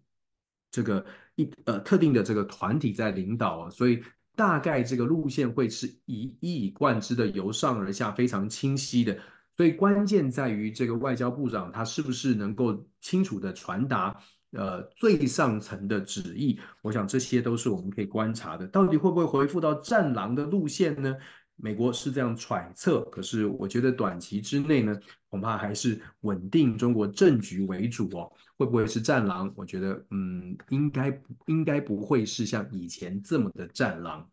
[0.70, 4.00] 这个一呃特定的这个团体在领导啊，所以
[4.36, 9.18] 大概这个路线会是一以贯之的，由上而下非常清晰的。
[9.56, 14.16] 所以关键在于这个外交部长他是不是能够清楚地传达
[14.50, 18.66] 呃最上层的旨意，我想这些都是我们可以观察的。
[18.66, 21.14] 到底会不会回复到战狼的路线呢？
[21.56, 24.98] 美国是这样揣测，可是我觉得短期之内呢，
[25.28, 28.32] 恐怕还是稳定中国政局为主哦。
[28.56, 29.52] 会不会是战狼？
[29.54, 34.28] 我觉得嗯，应该应该不会是像以前这么的战狼。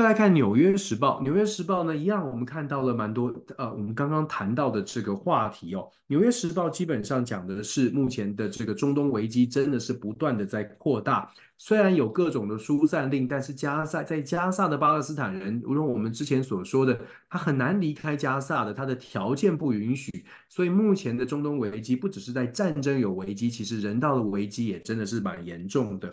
[0.00, 16.98] 再来看《纽约时报》，《纽约时报》呢，一样我们看到了蛮多呃，我们刚刚谈到的这个话题哦，《纽约时报》基本上讲的是目前的这个中东危机真的是不断的在扩大，虽然有各种的疏散令，但是加萨在加萨的巴勒斯坦人，如同我们之前所说的，
[17.28, 20.10] 他很难离开加萨的，他的条件不允许，
[20.48, 26.10] 所以目前的中东危机不只是在战争有危机，其实人道的危机也真的是蛮严重的。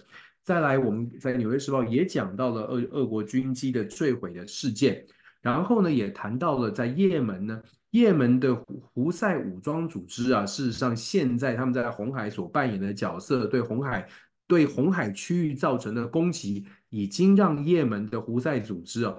[0.48, 5.06] 再来，我们在《纽约时报》也讲到了俄俄国军机的坠毁的事件，
[5.42, 8.56] 然后呢，也谈到了在也门呢，也门的
[8.94, 14.08] 胡塞武装组织啊，事实上现在他们在红海所扮演的角色，对红海
[14.48, 19.14] 对红海区域造成的攻击，已经让也门的胡塞组织啊，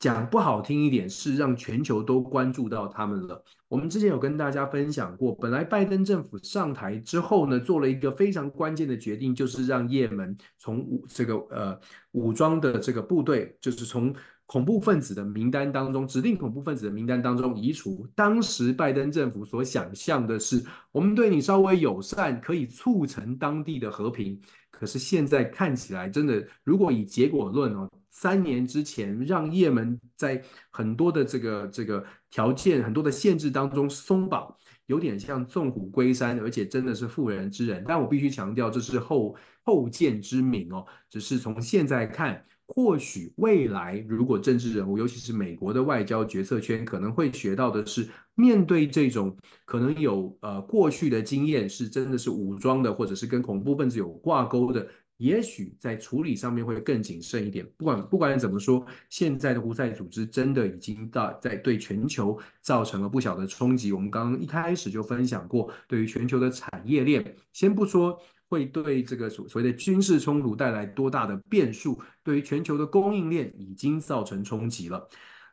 [0.00, 3.44] 讲不好听一点，是让全球都关注到他们了。
[3.68, 11.78] 我们之前有跟大家分享过，本来拜登政府上台之后呢，做了一个非常关键的决定，就是让也门从武这个呃
[12.12, 14.12] 武装的这个部队，就是从
[14.46, 18.08] 恐怖分子的名单当中，指定恐怖分子的名单当中移除。
[18.14, 24.40] 当时拜登政府所想象的是，我们对你稍微友善，可以促成当地的和平。
[24.70, 27.86] 可是现在看起来，真的，如果以结果论哦。
[28.10, 34.54] 三年之前，让也门在很多的这个这个条件、很多的限制当中松绑，
[34.86, 37.84] 有点像纵虎归山，而且真的是妇人之仁。
[37.86, 40.84] 但我必须强调，这是后后见之明哦。
[41.08, 54.86] 只是从现在看，或许未来如果政治人物，尤其是美国的外交决策圈，可能会学到的是，面对这种可能有呃过去的经验，是真的是武装的，或者是跟恐怖分子有挂钩的。
[55.20, 57.64] 也许在处理上面会更谨慎一点。
[57.76, 63.92] 不管不管怎么说，现在的胡塞组织真的已经到在对全球造成了不小的冲击。
[63.92, 68.18] 我们刚刚一开始就分享过，对于全球的产业链，先不说
[68.48, 75.06] 会对这个所所谓的军事冲突带来多大的变数，对于全球的供应链已经造成冲击了。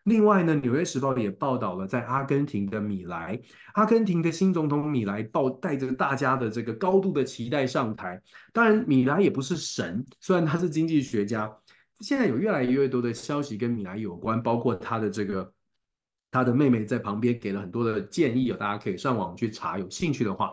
[0.08, 3.38] 另外呢，《纽约时报》也报道了，在阿根廷的米莱，
[3.74, 8.22] 阿根廷的新总统米莱抱带着大家的这个高度的期待上台。
[8.54, 11.54] 当然，米莱也不是神，虽然他是经济学家。
[12.00, 15.52] 现在有越来越多的消息跟米莱有关，包括他的这个
[16.32, 20.50] 他的妹妹在旁边给了很多的建议，大家可以上网去查，有兴趣的话。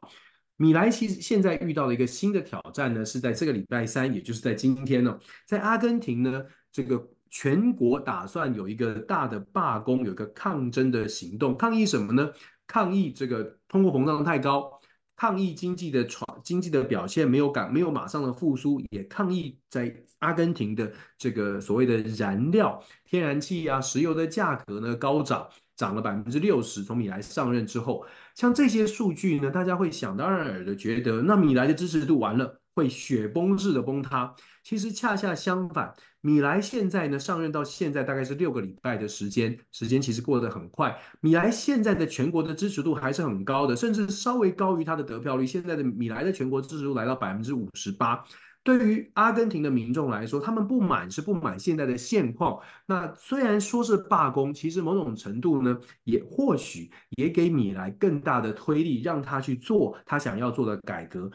[0.56, 6.42] 米莱其实现在遇到了一个新的挑战呢，是在这个礼拜三，也就是在今天呢，在阿根廷呢
[6.72, 7.08] 这个。
[7.34, 12.30] 全国打算有一个大的罢工，有一个抗争的行动，抗议什么呢？
[12.68, 14.70] 抗议这个通货膨胀太高，
[15.16, 26.84] 抗议经济的传经济的表现没有赶没有马上的复苏，也抗议在阿根廷的这个所谓的燃料天然气啊、石油的价格呢高涨，涨了百分之六十。
[26.84, 28.06] 从米莱上任之后，
[28.36, 32.60] 像这些数据呢，大家会想当然尔的觉得，那米莱的支持度完了。
[32.76, 40.98] 会雪崩式的崩塌，其实恰恰相反，米莱现在呢上任到现在大概是六个礼拜的时间，时间其实过得很快。
[41.20, 45.46] 米莱现在的全国的支持度还是很高的，甚至稍微高于他的得票率。
[45.46, 48.24] 现在的米莱的全国支持度来到百分之五十八。
[48.62, 52.58] 对于阿根廷的民众来说，他们不满是不满现在的现况。
[52.86, 61.30] 那虽然说是罢工，其实某种程度呢，也或许也给米莱更大的推力，让他去做他想要做的改革。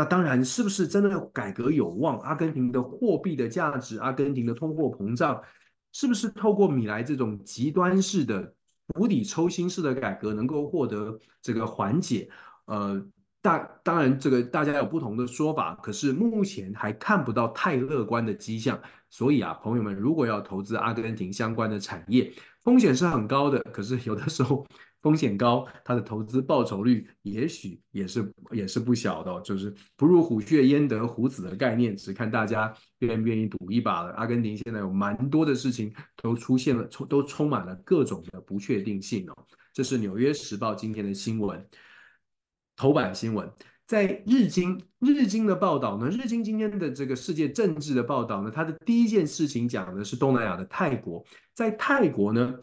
[0.00, 2.18] 那当然，是不是真的改革有望？
[2.20, 5.38] 阿根廷的货币的价值，阿根廷的通货膨胀，
[5.92, 8.50] 是不是透过米莱这种极端式的
[8.94, 12.30] 釜底抽薪式的改革，能够获得这个缓解？
[12.64, 12.98] 呃，
[13.42, 18.80] 大当然，这个大家有不同的说法，可是目前还看不到太乐观的迹象。
[19.10, 22.32] 所以啊，朋友们，如果要投资阿根廷相关的产业，
[22.62, 23.58] 风险是很高的。
[23.64, 24.66] 可是有的时候。
[25.02, 34.12] 风险高，它的投资报酬率也许也是也是不小的，就是不入虎穴焉得虎子的概念，只看大家愿不愿意赌一把了。
[34.12, 39.46] 阿根廷现在有蛮多的事情都出现了，充都充满了各种的不确定性哦。
[39.72, 41.66] 这是《纽约时报》今天的新闻，
[42.76, 43.50] 头版新闻。
[43.86, 51.24] 在日经日经的报道呢，日经今天的这个世界政治的报道呢，它的第一件事情讲的是东南亚的泰国，
[51.54, 52.54] 在泰国呢，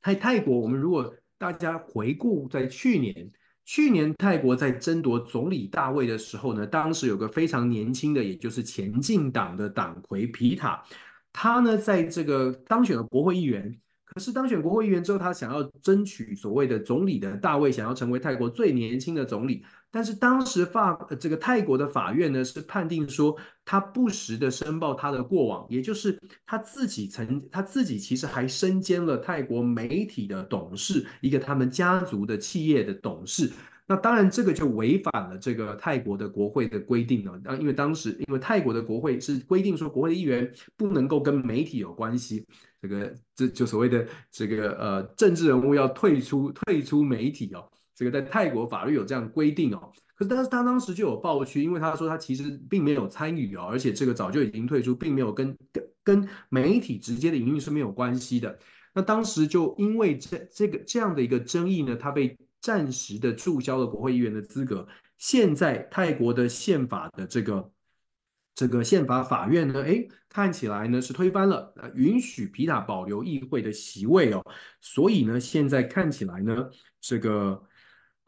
[0.00, 3.30] 在泰国我们如果大家回顾，在去年，
[3.64, 10.82] 去年泰国在争夺总理大位的时候呢，当时有个非常年轻的，也就是前进党的党魁皮塔，
[11.32, 13.78] 他呢在这个当选了国会议员。
[14.04, 19.64] 可是当选国会议员之后，他想要争取所谓的总理的大位，想要成为泰国最年轻的总理。
[19.90, 33.50] 但是当时法这个泰国的法院呢，是判定说他不实的申报他的过往，也就是他自己曾他自己其实还身兼了泰国媒体的董事，一个他们家族的企业的董事。
[33.90, 37.40] 那当然这个就违反了这个泰国的国会的规定了。
[37.44, 42.44] 啊，因为当时因为泰国的国会是规定说，国会的议员不能够跟媒体有关系。
[42.82, 47.66] 这个这就所谓的这个呃政治人物要退出退出媒体哦，
[47.98, 49.92] 这个在泰国法律有这样规定哦。
[50.14, 58.56] 可是但是他当时就有爆区，因为他说他其实并没有参与哦，而且这个早就已经退出，并没有跟跟跟媒体直接的营运是没有关系的。
[58.94, 64.86] 那当时就因为这这个这样的一个争议呢，他被暂时的注销了国会议员的资格。
[65.16, 67.72] 现在泰国的宪法的这个。
[68.54, 74.44] 这个宪法法院呢，哎，看起来呢是推翻了，允许皮塔保留议会的席位哦。
[74.80, 76.68] 所以呢，现在看起来呢，
[77.00, 77.62] 这个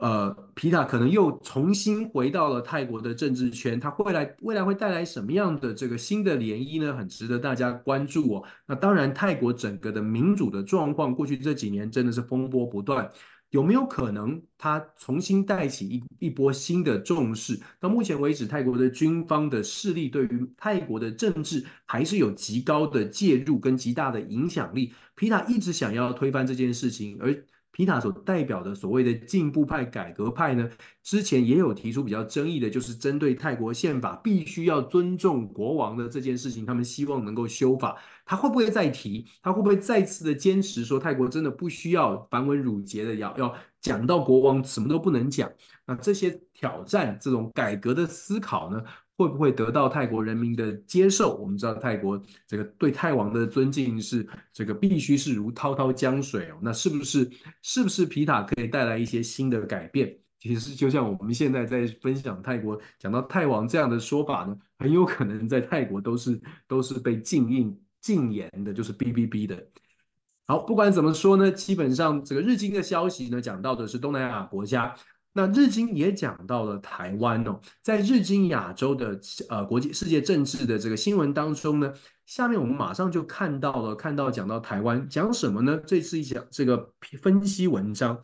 [0.01, 6.96] 呃，皮塔可能又重新回到了泰国的政治圈，他未来未来会带来什么样的这个新的涟漪呢？
[6.96, 8.44] 很值得大家关注哦。
[8.66, 13.11] 那当然，泰国整个的民主的状况，过去这几年真的是风波不断。
[13.51, 17.61] 有没有可能他重新带起一一波新的重视？
[17.80, 24.94] 到目前为止，泰国的军方的势力对于泰国的政治还是有极高的介入跟极大的影响力。
[25.16, 27.34] 皮塔一直想要推翻这件事情，而
[27.73, 30.68] 皮塔所代表的所谓的进步派、改革派呢，
[31.03, 37.97] 之前也有提出比较争议的，就是针对泰国宪法必须要尊重国王的这件事情，他们希望能够修法。
[38.25, 39.27] 他会不会再提？
[39.43, 45.51] 他会不会再次的坚持说泰国真的不需要繁文缛节的要要讲到国王什么都不能讲？
[45.87, 48.83] 那这些挑战、这种改革的思考呢？
[49.21, 51.37] 会不会得到泰国人民的接受？
[51.37, 56.59] 我们知道泰国这个对泰王的尊敬是这个必须是如滔滔江水哦。
[56.62, 60.16] 那是不是是不是皮塔可以带来一些新的改变？
[60.39, 69.62] 其实就像我们现在在分享泰国讲到泰王这样的说法呢，很有可能在泰国都是都是被禁印禁言的，就是哔哔哔的。
[70.47, 74.95] 好，不管怎么说呢，基本上这个日经的消息呢，讲到的是东南亚国家。
[75.33, 81.93] 那日经也讲到了台湾哦，在日经亚洲的呃国际世界政治的这个新闻当中呢，
[82.26, 85.81] 下面我们马上就看到了，看到讲到台湾讲什么呢？
[85.87, 88.20] 这次一讲这个分析文章，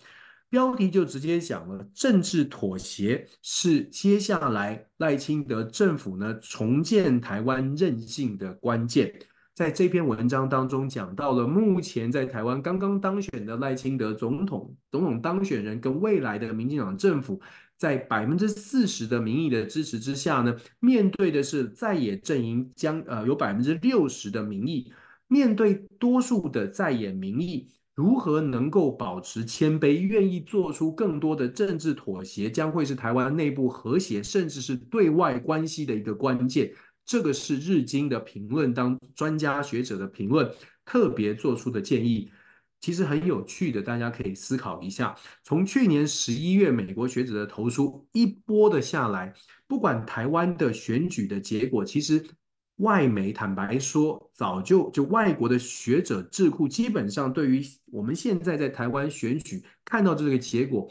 [0.49, 9.15] 标题就直接讲了政治妥协是接下来赖清德政府呢重建台湾韧性的关键。
[9.57, 17.41] 在这篇文章当中讲到了，目前在台湾刚刚当选的赖清德总统，总统当选人跟未来的民进党政府，
[17.79, 24.93] 在百分之四十的民意的支持之下呢，面对的是在野阵营将呃有百分之六十的民意，
[25.27, 36.71] 面对多数的在野民意，如何能够保持谦卑，愿意做出更多的政治妥协，将会是台湾内部和谐，甚至是对外关系的一个关键。
[37.07, 40.53] 这个是日经的评论当专家学者的评论
[40.85, 42.31] 特别做出的建议，
[42.81, 45.17] 其实很有趣的，大家可以思考一下。
[45.45, 49.33] 从去年十一月美国学者的投书一波的下来，
[49.69, 52.25] 不管台湾的选举的结果，其实
[52.77, 60.91] 外媒坦白说，早就就外国的学者智库基本上对于我们现在在台湾选举看到这个结果，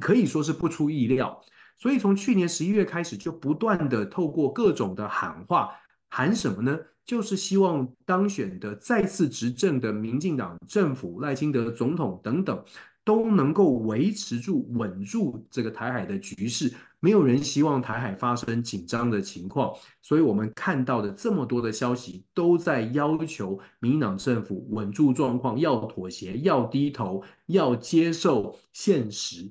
[0.00, 1.44] 可以说是不出意料。
[1.80, 5.70] 所以从去年十一月开始，就不断的透过各种的喊话，
[6.10, 6.78] 喊什么呢？
[7.06, 12.62] 就是希望当选的再次执政的民进党政府、赖清德总统等等，
[13.02, 16.72] 都能够维持住、稳住这个台海的局势。
[17.00, 19.72] 没有人希望台海发生紧张的情况。
[20.02, 29.50] 所以我们看到的这么多的消息，都在要求民进党政府稳住状况，要妥协，要低头，要接受现实。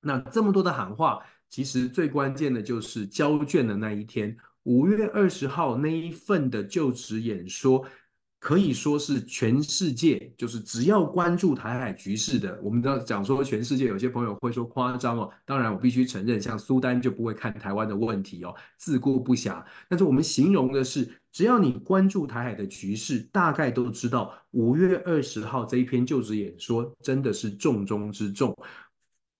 [0.00, 1.22] 那这么多的喊话。
[1.52, 7.84] 其实最关键的就是交卷的那一天，五月二十号那一份的就职演说，
[8.38, 15.30] 可以说是全世界，就是只要关注台海局势的，我们都要讲说全世界，有些朋友会说夸张哦。
[15.44, 19.62] 当然，我必须承认，像苏丹就不会看台湾的问题哦，自顾不暇。
[19.90, 28.56] 但是我们形容的是，只要你关注台海的局势，大概都知道五月二十号这一篇就职演说真的是重中之重。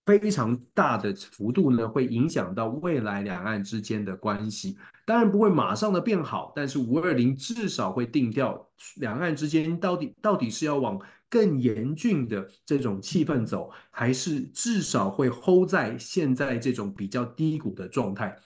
[0.05, 4.77] 非常大的幅度呢，会影响到未来两岸之间的关系。
[5.05, 18.37] 当然不会马上的变好，但是五二零至少会定调两岸之间到底到底是要往更严峻的这种气氛走，还是至少会 hold 在现在这种比较低谷的状态。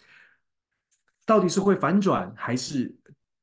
[1.25, 2.95] 到底是会反转，还是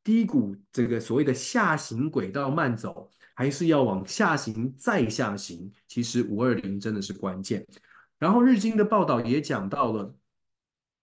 [0.03, 5.71] 低谷这个所谓的下行轨道慢走，还是要往下行再下行？
[5.87, 7.65] 其实五二零真的是关键。
[8.23, 10.15] 然后日经的报道也讲到了，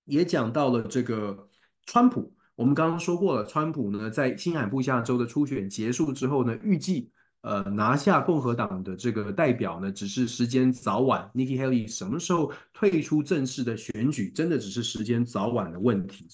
[0.06, 1.50] 也讲到了这个
[1.84, 2.34] 川普。
[2.54, 7.10] 我们刚刚说过了，川普呢在新罕布夏州的初选结束之后呢，预计
[7.42, 11.30] 呃拿下共和党的这个代表呢，只是时间早晚。
[11.34, 16.26] Nikki Haley 什么时候退出正式的选举，真的只是时间早晚的问题。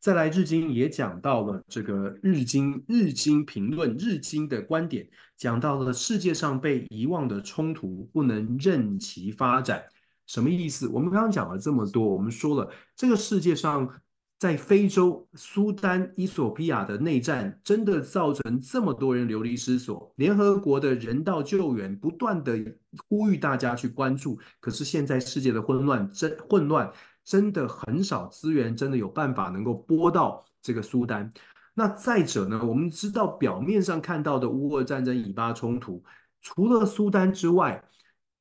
[0.00, 5.08] 再来，日经也讲到了这个日经日经评论日经的观点，
[5.38, 9.82] 讲到了世界上被遗忘的冲突不能任其发展。
[10.30, 10.86] 什么意思？
[10.86, 13.90] 我们刚刚讲了这么多，我们说了，这个世界上
[14.38, 20.14] 在非洲苏丹、伊索比亚的内战，真的造成这么多人流离失所。
[20.18, 22.56] 联合国的人道救援不断的
[23.08, 26.88] 呼吁大家去关注，可是现在世界的混乱真混乱，
[27.24, 31.32] 真的很少资源，真的有办法能够拨到这个苏丹。
[31.74, 36.00] 那再者呢，我们知道表面上看到的乌俄战争、以巴冲突，
[36.40, 37.82] 除了苏丹之外，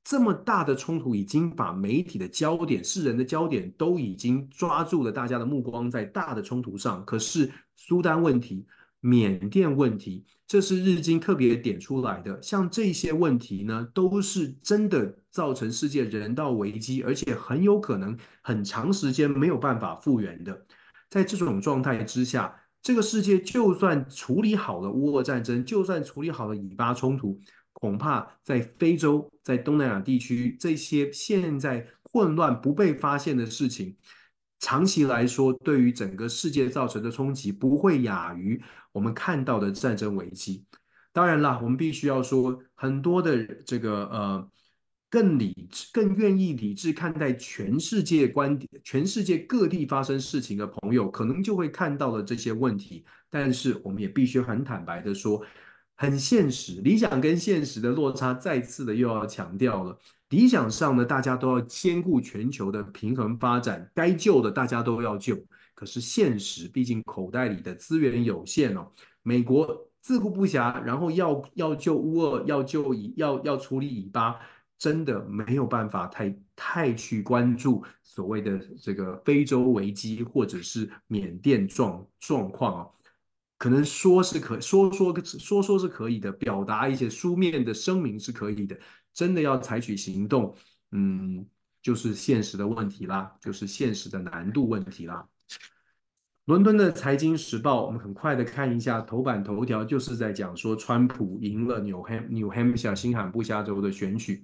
[0.10, 7.06] 这么大的冲突已经把媒体的焦点、世人的焦点都已经抓住了，大家的目光在大的冲突上。
[7.06, 8.66] 可是苏丹问题、
[9.02, 12.42] 缅甸问题，这是日经特别点出来的。
[12.42, 20.66] 像这些问题呢，都是真的造成世界人道危机，而且很有可能很长时间没有办法复原的。
[21.08, 22.52] 在这种状态之下，
[22.82, 27.40] 这个世界就算处理好了乌俄战争，就算处理好了以巴冲突，
[27.74, 33.96] 恐怕在非洲、在东南亚地区这些现在混乱不被发现的事情，
[34.60, 38.62] 长期来说对于整个世界造成的冲击不会亚于
[38.92, 40.66] 我们看到的战争危机。
[41.12, 44.50] 当然了，我们必须要说，很多的这个呃。
[45.12, 53.04] 更理智、更愿意理智看待全世界观点、全世界各地发生事情的朋友，可能就会看到了这些问题。
[53.28, 55.44] 但是，我们也必须很坦白的说，
[56.02, 60.00] 很现实，理想跟现实的落差，再次的又要强调了。
[60.30, 65.38] 理想上呢，大家都要兼顾全球的平衡发展，该救的大家都要救。
[65.76, 68.90] 可是现实，毕竟口袋里的资源有限哦。
[69.24, 74.38] 美国自顾不暇，然后要要救乌俄，要救以要要处理以巴。
[74.78, 82.88] 真的没有办法太太去关注所谓的这个非洲危机或者是缅甸状状况啊，
[83.60, 88.80] 可能说是可说说说说是可以的，表达一些书面的声明是可以的，
[89.14, 90.56] 真的要采取行动，
[90.92, 91.46] 嗯，
[91.82, 95.28] 就是现实的问题啦，就是现实的难度问题啦。
[96.46, 104.44] 伦敦的财经时报，我们很快的看一下头版头条，就是在讲说川普赢了纽罕纽罕下新罕布夏州的选举。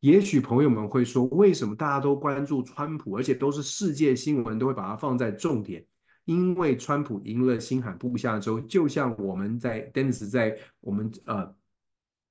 [0.00, 5.86] 也许朋友们会说，为什么大家都关注川普，而且都是世界新闻，都会把它放在重点？
[6.30, 11.52] 因为川普赢了新罕布夏州，就像我们在 Dennis 在我们呃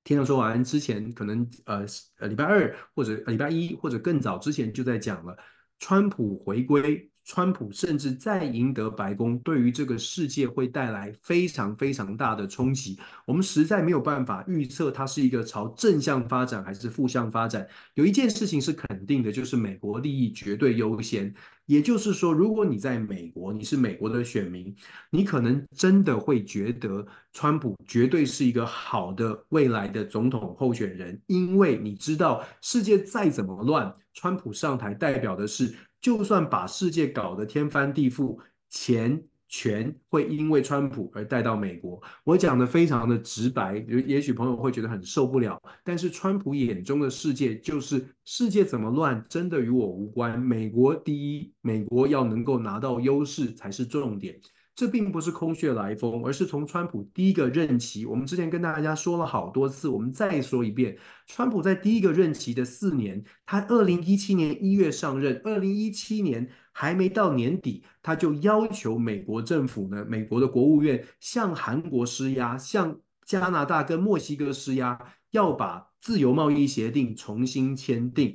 [0.04, 1.84] 天上说完之前，可能呃
[2.16, 5.36] 呃礼拜二或者礼拜一或者更早之前就在讲了，
[5.78, 7.09] 川普回归。
[7.24, 12.98] 川普甚至再赢得白宫，对于这个世界会带来非常非常大的冲击。
[13.24, 17.66] 我们实在没有办法预测它是一个朝正向发展还是负向发展。
[17.94, 21.32] 有一件事情是肯定的，就是美国利益绝对优先。
[21.66, 24.74] 也就是说，如果你在美国，你是美国的选民，
[25.08, 35.72] 你可能真的会觉得川普绝对是一个好的未来的总统候选人，因为你知道世界再怎么乱，川普上台代表的是。
[36.00, 38.38] 就算把世界搞得天翻地覆，
[38.68, 42.00] 钱权会因为川普而带到美国。
[42.24, 43.76] 我讲的非常的直白，
[44.06, 45.60] 也许朋友会觉得很受不了。
[45.82, 50.40] 但是川普眼中的世界就是世界怎么乱，真的与我无关。
[50.40, 54.40] 美国第一，美国要能够拿到优势才是重点。
[54.80, 74.98] 这并不是空穴来风，而是从川普第一个任期，我们之前跟大家说了好多次，我们再说一遍，川普在第一个任期的四年，他二零一七年一月上任，二零一七年还没到年底，他就要求美国政府呢，美国的国务院向韩国施压，向加拿大跟墨西哥施压，
[75.32, 78.34] 要把自由贸易协定重新签订。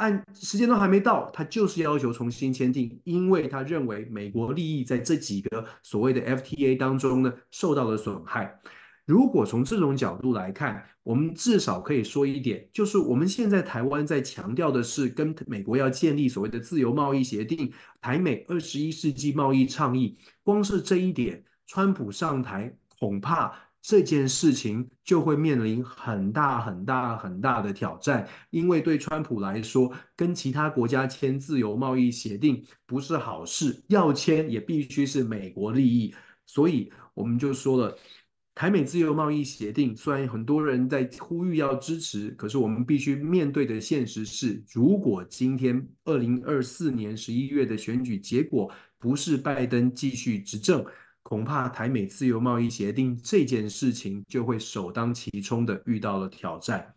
[0.00, 8.58] 按时间都还没到，他就是要求重新签订，因为他认为美国利益在这几个所谓的 FTA 当中呢受到了损害。
[9.04, 17.70] 如果从这种角度来看，我们至少可以说一点，就是我们现在台湾在强调的是跟美国要建立所谓的自由贸易协定，
[18.00, 23.52] 台美二十一世纪贸易倡议，光是这一点，川普上台恐怕。
[23.82, 36.14] 这件事情就会面临很大很大很大的挑战，因为对川普来说，跟其他国家签自由贸易协定不是好事，要签也必须是美国利益。
[36.46, 37.96] 所以我们就说了，
[38.54, 50.84] 台美自由贸易协定虽然很多人在呼吁要支持，可是我们必须面对的现实是，如果今天二零二四年十一月的选举结果不是拜登继续执政。
[51.30, 56.92] 恐怕台美自由贸易协定这件事情就会首当其冲的遇到了挑战。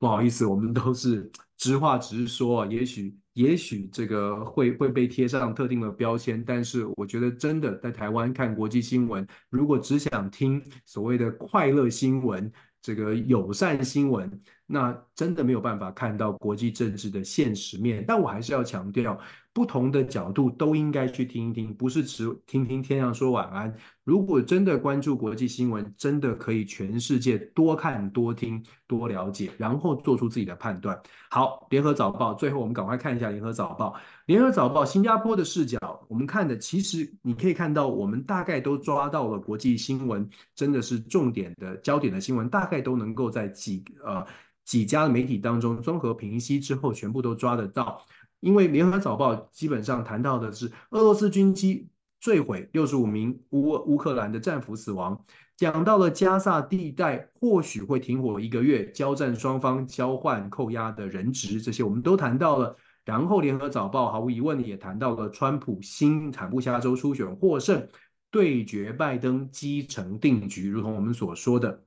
[0.00, 12.52] 不好意思，我们都是直话直说，也许也许这个会会被贴上特定的标签，但是我觉得真的在台湾看国际新闻，如果只想听所谓的快乐新闻。
[12.80, 18.04] 这个友善新闻，那真的没有办法看到国际政治的现实面。
[18.06, 19.18] 但我还是要强调，
[19.52, 23.74] 不同的角度都应该去听一听，不是只听听天上说晚安。
[24.04, 30.96] 如果真的关注国际新闻，真的可以全世界多看、多听、多了解，然后做出自己的判断。
[31.28, 33.94] 好，联合早报，最后我们赶快看一下联合早报。
[34.26, 35.78] 联合早报新加坡的视角，
[36.08, 44.24] 我们看的其实你可以看到，我们大概都抓到了国际新闻，真的是重点的焦点的新闻，大概都能够在几呃
[44.64, 48.00] 几家媒体当中综合评析之后，全部都抓得到。
[48.40, 51.88] 因为联合早报基本上谈到的是俄罗斯军机
[52.20, 55.24] 坠毁，六十五名乌乌克兰的战俘死亡，
[55.56, 62.76] 讲到了加萨地带或许会停火一个月，交战双方交换扣押的人质，这些我们都谈到了。
[63.04, 67.88] 然后联合早报毫无疑问也谈到了川普新坦布夏州初选获胜，
[68.30, 71.84] 对决拜登基成定局，如同我们所说的。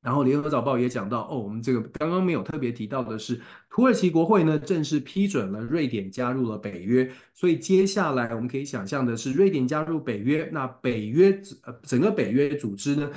[0.00, 13.10] 然后联合早报也讲到，哦，我们这个刚刚没有特别提到的是，土耳其国会呢正式批准了瑞典加入了北约，所以接下来我们可以想象的是，瑞典加入北约，那北约呃整个北约组织呢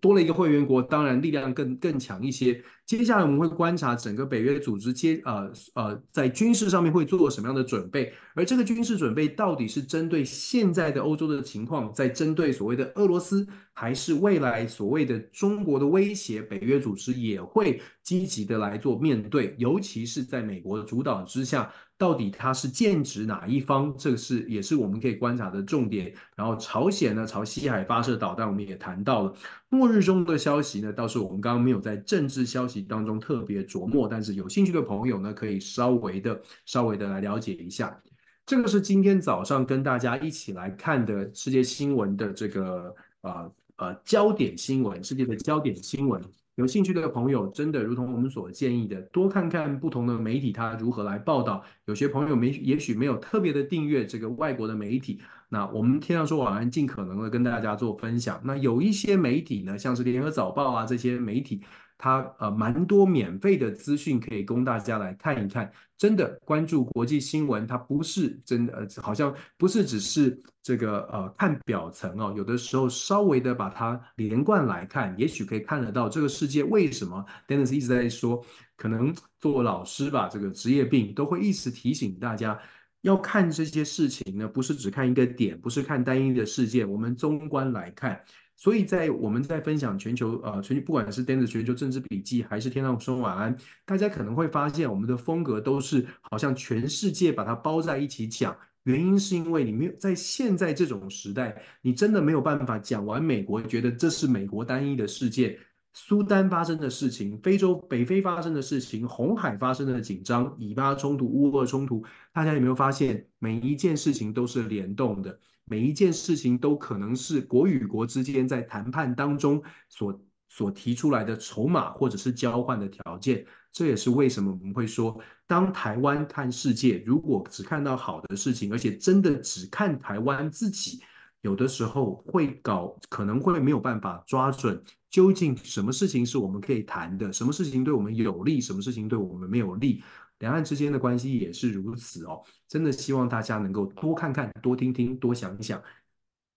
[0.00, 2.62] 多了一个会员国，当然力量更更强一些。
[2.86, 21.70] 接下来我们会观察整个北约组织接呃呃在军事上面会做什么样的准备，而这个军事准备到底是针对现在的欧洲的情况，在针对所谓的俄罗斯，还是未来所谓的中国的威胁，北约组织也会积极的来做面对，尤其是在美国的主导之下。
[21.98, 23.92] 到底它是剑指哪一方？
[23.98, 26.14] 这个是也是我们可以观察的重点。
[26.36, 29.34] 然后朝鲜呢，朝西海发射导弹，我们也谈到了。
[29.68, 38.00] 末日中的消息呢，倒是我们刚刚没有在政治消息当中特别琢磨，但是有兴趣的朋友呢，可以稍微的、稍微的来了解一下。
[38.46, 46.22] 这个是今天早上跟大家一起来看的世界新闻的这个呃呃焦点新闻，世界的焦点新闻。
[46.58, 51.62] 有兴趣的朋友，真的如同我们所建议的，多看看不同的媒体它如何来报道。
[51.84, 58.40] 有些朋友没也许没有特别的订阅这个外国的媒体，那我们天亮说晚安，尽可能的跟大家做分享。
[58.42, 61.62] 那有一些媒体呢，像是联合早报啊这些媒体。
[61.98, 77.24] 它呃蛮多免费的资讯可以供大家来看一看，真的关注国际新闻，它不是真的呃好像不是只是这个呃看表层哦，有的时候稍微的把它连贯来看，也许可以看得到这个世界为什么。
[77.48, 78.44] Dennis 一直在说，
[78.76, 82.56] 可能做老师吧，这个职业病都会一直提醒大家
[83.00, 88.22] 要看这些事情呢，不是只看一个点，不是看单一的事件，我们综观来看。
[88.58, 93.56] 所以在我们在分享全球呃全不管是盯着全球政治笔记还是天亮说晚安，
[93.86, 105.56] 大家可能会发现我们的风格都是好像全世界把它包在一起讲，原因是因为你没有在现在这种时代，你真的没有办法讲完美国，觉得这是美国单一的世界，
[105.92, 115.38] 苏丹发生的事情，非洲北非发生的事情，红海发生的紧张，以巴冲突、乌俄冲突，大家有没有发现每一件事情都是联动的？
[115.68, 123.44] 每一件事情都可能是国与国之间在谈判当中所所提出来的筹码，或者是交换的条件。
[123.70, 131.00] 这也是为什么我们会说，当台湾看世界，如果只看到好的事情，而且真的只看台湾自己，
[131.42, 140.02] 有的时候会搞，可能会没有办法抓准究竟什么事情是我们可以谈的，什么事情对我们有利，什么事情对我们没有利。
[140.38, 145.82] 两岸之间的关系也是如此哦，真的希望大家能够多看看、多听听、多想一想。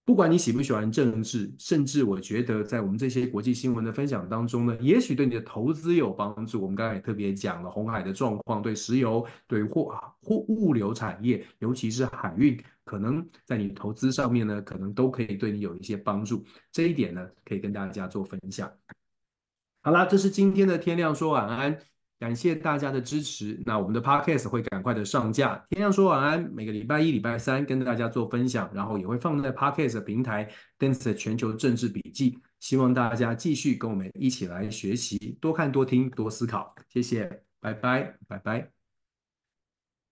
[0.04, 6.60] 不管你喜不喜欢政治，甚至我觉得在我们这些国际新闻的分享当中呢，也许对你的投资有帮助。
[6.60, 16.44] 我们刚才也特别讲了红海的状况，对石油、对货货物流产业，尤其是海运，可能在你投资上面呢，可能都可以对你有一些帮助。
[16.72, 18.70] 这一点呢，可以跟大家做分享。
[19.84, 21.80] 好啦，这是今天的天亮说晚安。
[22.22, 25.56] 感谢大家的支持，那我们的 podcast 会赶快的上架。
[25.72, 30.48] 天亮说晚安，每个礼拜一、礼拜三跟大家做分享，然后也会放在 podcast 平台
[30.78, 32.38] ，Dennis 全球政治笔记。
[32.60, 36.76] 希望大家继续跟我们一起来学习，多看、多听、多思考。
[36.90, 38.81] 谢谢，拜拜，拜拜。